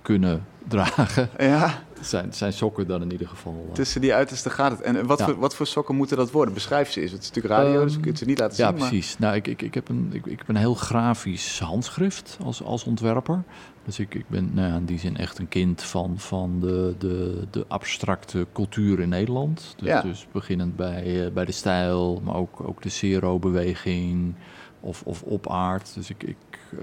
[0.02, 1.84] kunnen dragen, ja.
[2.02, 3.66] zijn, zijn sokken dan in ieder geval.
[3.68, 3.74] Uh...
[3.74, 4.82] Tussen die uiterste gaat het.
[4.82, 6.54] En wat, voor, wat voor sokken moeten dat worden?
[6.54, 7.12] Beschrijf ze eens.
[7.12, 8.78] Het is natuurlijk radio, um, dus je kunt ze niet laten ja, zien.
[8.78, 9.18] Ja, precies.
[9.18, 12.84] Nou, ik, ik, ik, heb een, ik, ik heb een heel grafisch handschrift als, als
[12.84, 13.44] ontwerper.
[13.86, 16.96] Dus ik, ik ben nou ja, in die zin echt een kind van, van de,
[16.98, 19.74] de, de abstracte cultuur in Nederland.
[19.78, 20.02] Dus, ja.
[20.02, 24.34] dus beginnend bij, uh, bij de stijl, maar ook, ook de zero-beweging
[24.80, 25.94] of, of op aard.
[25.94, 26.38] Dus ik, ik,
[26.74, 26.80] uh,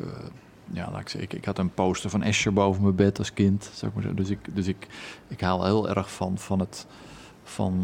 [0.71, 3.33] ja, laat ik, zeggen, ik, ik had een poster van Escher boven mijn bed als
[3.33, 3.83] kind.
[3.95, 4.15] Maar.
[4.15, 4.87] Dus, ik, dus ik,
[5.29, 6.87] ik haal heel erg van, van het.
[7.43, 7.75] Van,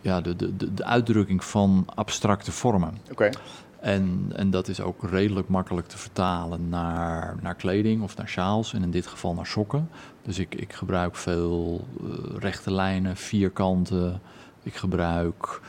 [0.00, 2.94] ja, de, de, de uitdrukking van abstracte vormen.
[3.02, 3.12] Oké.
[3.12, 3.32] Okay.
[3.80, 8.74] En, en dat is ook redelijk makkelijk te vertalen naar, naar kleding of naar sjaals.
[8.74, 9.88] En in dit geval naar sokken.
[10.22, 12.08] Dus ik, ik gebruik veel uh,
[12.38, 14.20] rechte lijnen, vierkanten.
[14.62, 15.60] Ik gebruik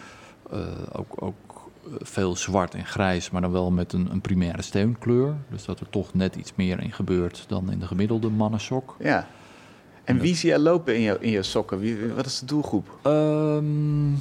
[0.53, 0.59] uh,
[0.91, 1.60] ook, ook
[1.99, 5.35] veel zwart en grijs, maar dan wel met een, een primaire steunkleur.
[5.49, 8.95] Dus dat er toch net iets meer in gebeurt dan in de gemiddelde mannensok.
[8.99, 9.27] Ja.
[10.03, 11.79] En wie zie je lopen in je, in je sokken?
[11.79, 12.99] Wie, wat is de doelgroep?
[13.07, 14.17] Um,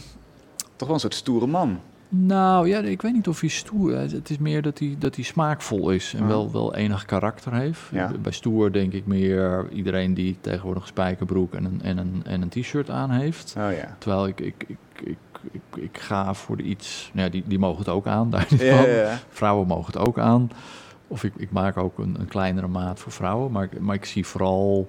[0.76, 1.80] toch wel een soort stoere man.
[2.08, 4.12] Nou ja, ik weet niet of hij stoer is.
[4.12, 6.28] Het is meer dat hij, dat hij smaakvol is en Ah.
[6.28, 7.80] wel, wel enig karakter heeft.
[7.92, 8.12] Ja.
[8.22, 12.42] Bij stoer denk ik meer iedereen die tegenwoordig een spijkerbroek en een, en een, en
[12.42, 13.54] een t-shirt aan heeft.
[13.58, 13.96] Oh ja.
[13.98, 15.16] Terwijl ik, ik, ik, ik,
[15.52, 17.10] ik, ik ga voor de iets...
[17.12, 19.18] Nou ja, die, die mogen het ook aan, daar niet Ja, ja.
[19.28, 20.50] Vrouwen mogen het ook aan.
[21.08, 23.52] Of ik, ik maak ook een, een kleinere maat voor vrouwen.
[23.52, 24.88] Maar, ik- maar ik zie vooral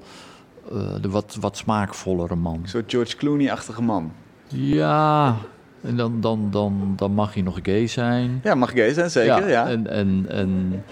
[0.71, 2.59] eh, de wat, wat smaakvollere man.
[2.63, 4.11] Een soort George Clooney-achtige man.
[4.47, 5.35] Ja,
[5.81, 8.39] en dan, dan, dan, dan mag hij nog gay zijn.
[8.43, 9.49] Ja, mag gay zijn, zeker.
[9.49, 10.83] Ja, En, en, en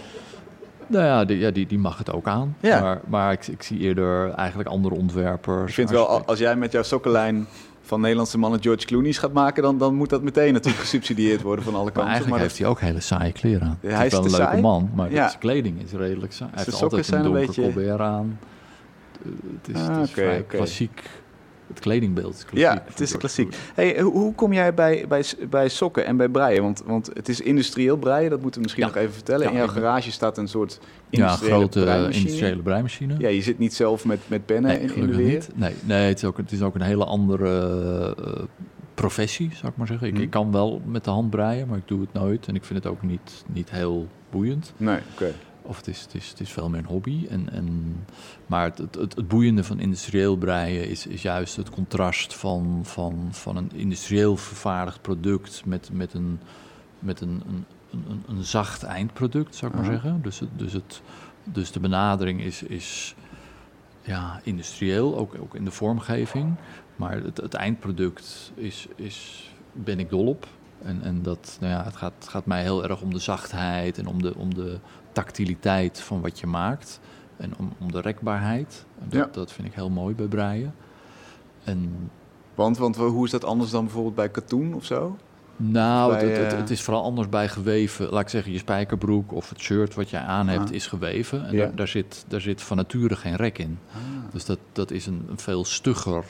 [0.87, 2.55] nou ja, die, ja die, die mag het ook aan.
[2.59, 2.81] Ja.
[2.81, 5.67] Maar, maar ik, ik zie eerder eigenlijk andere ontwerpers.
[5.69, 7.47] Ik vind wel, al- als jij met jouw sokkenlijn
[7.89, 11.63] van Nederlandse mannen George Clooney's gaat maken, dan, dan moet dat meteen natuurlijk gesubsidieerd worden
[11.65, 12.11] van alle Maar kanten.
[12.11, 13.77] eigenlijk Maar heeft hij ook hele saaie kleren aan.
[13.81, 15.27] Ja, hij is wel een leuke man, maar Ja.
[15.27, 16.51] zijn kleding is redelijk saai.
[16.53, 18.39] Hij heeft altijd een beetje- colbert aan.
[19.63, 21.09] Het is, Ah, het is oké, vrij klassiek.
[21.69, 22.45] Het kledingbeeld.
[22.53, 23.55] Ja, het is klassiek.
[23.73, 26.61] Hey, hoe, kom jij bij, bij, bij sokken en bij breien?
[26.63, 28.89] Want, want het is industrieel breien, dat moeten we misschien Ja.
[28.93, 29.43] nog even vertellen.
[29.45, 32.19] Ja, In jouw garage staat een soort Ja, een industriële grote breimachine.
[32.25, 33.15] industriële breimachine.
[33.17, 35.33] Ja, je zit niet zelf met, met pennen Nee, in, in de gelukkig weer.
[35.33, 35.49] niet.
[35.55, 38.43] Nee, nee het, is ook, het is ook een hele andere eh,
[38.93, 40.07] professie, zou ik maar zeggen.
[40.07, 40.21] Ik, Hm.
[40.21, 42.47] ik kan wel met de hand breien, maar ik doe het nooit.
[42.47, 44.73] En ik vind het ook niet, niet heel boeiend.
[44.77, 45.31] Nee, oké.
[45.69, 47.25] Of het is, het is, het is veel meer een hobby.
[47.29, 47.95] En, en,
[48.45, 53.27] maar het, het, het, boeiende van industrieel breien is, is juist het contrast van, van,
[53.31, 56.39] van een industrieel vervaardigd product met, met, een,
[56.99, 60.21] met een, een, een, een zacht eindproduct, zou ik maar zeggen.
[60.21, 61.01] Dus, het, dus, het,
[61.43, 63.15] dus de benadering is, is
[64.01, 66.55] ja, industrieel, ook, ook in de vormgeving.
[66.95, 70.47] Maar het, het eindproduct is, is, ben ik dol op.
[70.83, 74.07] En, en dat, nou ja, het, gaat, gaat mij heel erg om de zachtheid en
[74.07, 74.79] om de, om de
[75.23, 76.99] tactiliteit van wat je maakt.
[77.37, 78.85] En om, om de rekbaarheid.
[79.03, 79.29] Dat, Ja.
[79.31, 80.73] dat vind ik heel mooi bij breien.
[81.63, 82.09] En
[82.55, 85.17] Want, want hoe is dat anders dan bijvoorbeeld bij katoen of zo?
[85.55, 88.09] nou, Bij, het, het, eh, het is vooral anders bij geweven.
[88.09, 90.75] Laat ik zeggen, je spijkerbroek of het shirt wat jij aan hebt Ah.
[90.75, 91.45] is geweven.
[91.47, 91.59] En Ja.
[91.65, 93.79] daar, daar, zit, daar zit van nature geen rek in.
[94.31, 96.23] Dus dat, dat is een, een veel stugger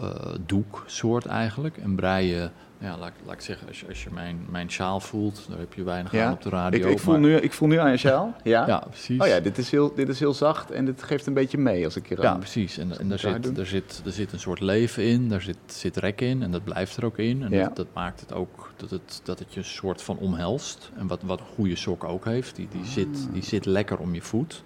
[0.00, 0.10] eh,
[0.46, 1.76] doeksoort eigenlijk.
[1.76, 5.00] En breien, ja, laat, ik- laat ik zeggen, als je, als je mijn, mijn sjaal
[5.00, 6.86] voelt, daar heb je weinig Ja, aan op de radio.
[6.86, 8.34] Ik, ik, voel maar- nu, ik voel nu aan je sjaal.
[8.42, 8.66] Ja?
[8.66, 9.20] Ja, precies.
[9.20, 11.84] Oh ja, dit is, heel, dit is heel zacht en dit geeft een beetje mee
[11.84, 12.38] als ik hier Ja, aan...
[12.38, 12.78] precies.
[12.78, 13.42] En, en daar, doen?
[13.42, 16.50] zit, daar, zit, daar zit een soort leven in, daar zit, zit rek in en
[16.50, 17.42] dat blijft er ook in.
[17.42, 17.64] En Ja.
[17.64, 20.90] dat, dat maakt het ook dat het, dat het je een soort van omhelst.
[20.96, 22.86] En wat, wat een goede sok ook heeft, die, die, Ah.
[22.86, 24.62] zit, die zit lekker om je voet.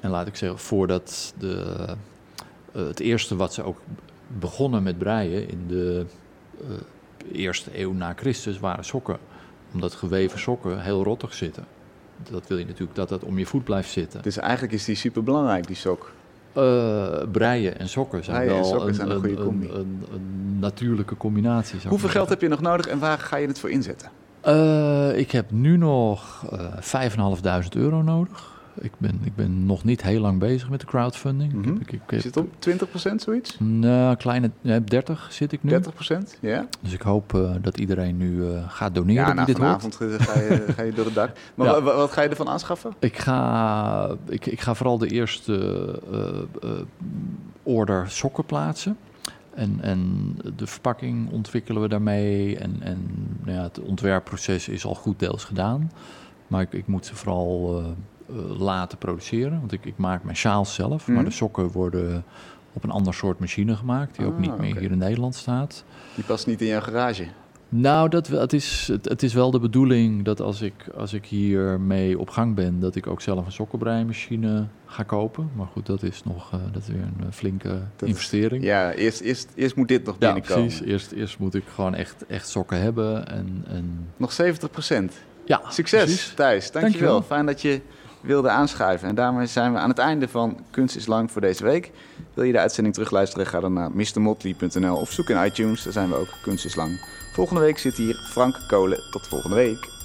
[0.00, 1.74] En laat ik zeggen, voordat de,
[2.72, 3.78] eh, het eerste wat ze ook
[4.38, 6.06] begonnen met breien in de
[6.60, 6.66] eh,
[7.32, 9.18] eerste eeuw na Christus waren sokken.
[9.72, 11.64] Omdat geweven sokken heel rottig zitten.
[12.30, 14.22] Dat wil je natuurlijk dat dat om je voet blijft zitten.
[14.22, 16.12] Dus eigenlijk is die super belangrijk, die sok.
[16.52, 19.68] Eh, breien en sokken zijn Breien wel sokken een, zijn een goede combi.
[19.68, 21.80] Een, een, een natuurlijke combinatie.
[21.88, 24.10] Hoeveel geld heb je nog nodig en waar ga je het voor inzetten?
[24.40, 27.10] Eh, ik heb nu nog eh
[27.66, 28.55] 5.500 euro nodig.
[28.80, 31.52] Ik ben, ik ben nog niet heel lang bezig met de crowdfunding.
[31.52, 31.76] Mhm.
[31.80, 33.56] ik heb, het op 20% zoiets 30%?
[33.58, 35.70] Nou, kleine ja, 30 zit ik nu.
[36.40, 36.66] Ja?
[36.80, 40.08] Dus ik hoop eh, dat iedereen nu eh, gaat doneren Ja, na dit vanavond eh,
[40.18, 41.30] ga je, ga je door het dak.
[41.54, 41.80] Maar Ja.
[41.82, 42.94] wat ga je ervan aanschaffen?
[42.98, 46.00] Ik ga, ik, ik ga vooral de eerste
[47.62, 48.96] order sokken plaatsen.
[49.54, 52.58] En, en de verpakking ontwikkelen we daarmee.
[52.58, 52.98] En, en
[53.44, 55.92] nou ja, het ontwerpproces is al goed deels gedaan.
[56.46, 57.82] Maar ik, ik moet ze vooral
[58.58, 59.58] laten produceren.
[59.60, 61.06] Want ik, ik maak mijn sjaals zelf.
[61.06, 61.14] Mhm.
[61.14, 62.24] Maar de sokken worden
[62.72, 64.16] op een ander soort machine gemaakt.
[64.16, 65.84] Die ook Ah, niet meer hier in Nederland staat.
[66.14, 67.26] Die past niet in jouw garage.
[67.68, 71.24] Nou, dat, het, is, het, het is wel de bedoeling dat als ik, als ik
[71.26, 75.50] hiermee op gang ben, dat ik ook zelf een sokkenbreimachine ga kopen.
[75.56, 78.64] Maar goed, dat is nog eh, dat is weer een eh, flinke investering.
[78.64, 80.66] Ja, eerst, eerst, eerst moet dit nog Ja, binnenkomen.
[80.66, 80.86] precies.
[80.86, 83.28] Eerst, eerst moet ik gewoon echt, echt sokken hebben.
[83.28, 84.36] En, en Nog 70%.
[85.44, 86.32] ja, Succes, precies.
[86.34, 86.70] Thijs.
[86.70, 86.80] Dankjewel.
[86.90, 87.22] Dankjewel.
[87.22, 87.80] Fijn dat je
[88.20, 89.08] wilde aanschuiven.
[89.08, 91.92] En daarmee zijn we aan het einde van Kunst is Lang voor deze week.
[92.34, 93.46] Wil je de uitzending terugluisteren?
[93.46, 95.82] Ga dan naar mrmotley.nl of zoek in iTunes.
[95.82, 96.28] Daar zijn we ook.
[96.42, 97.00] Kunst is Lang.
[97.32, 99.00] Volgende week zit hier Frank Kolen.
[99.10, 99.95] Tot volgende week.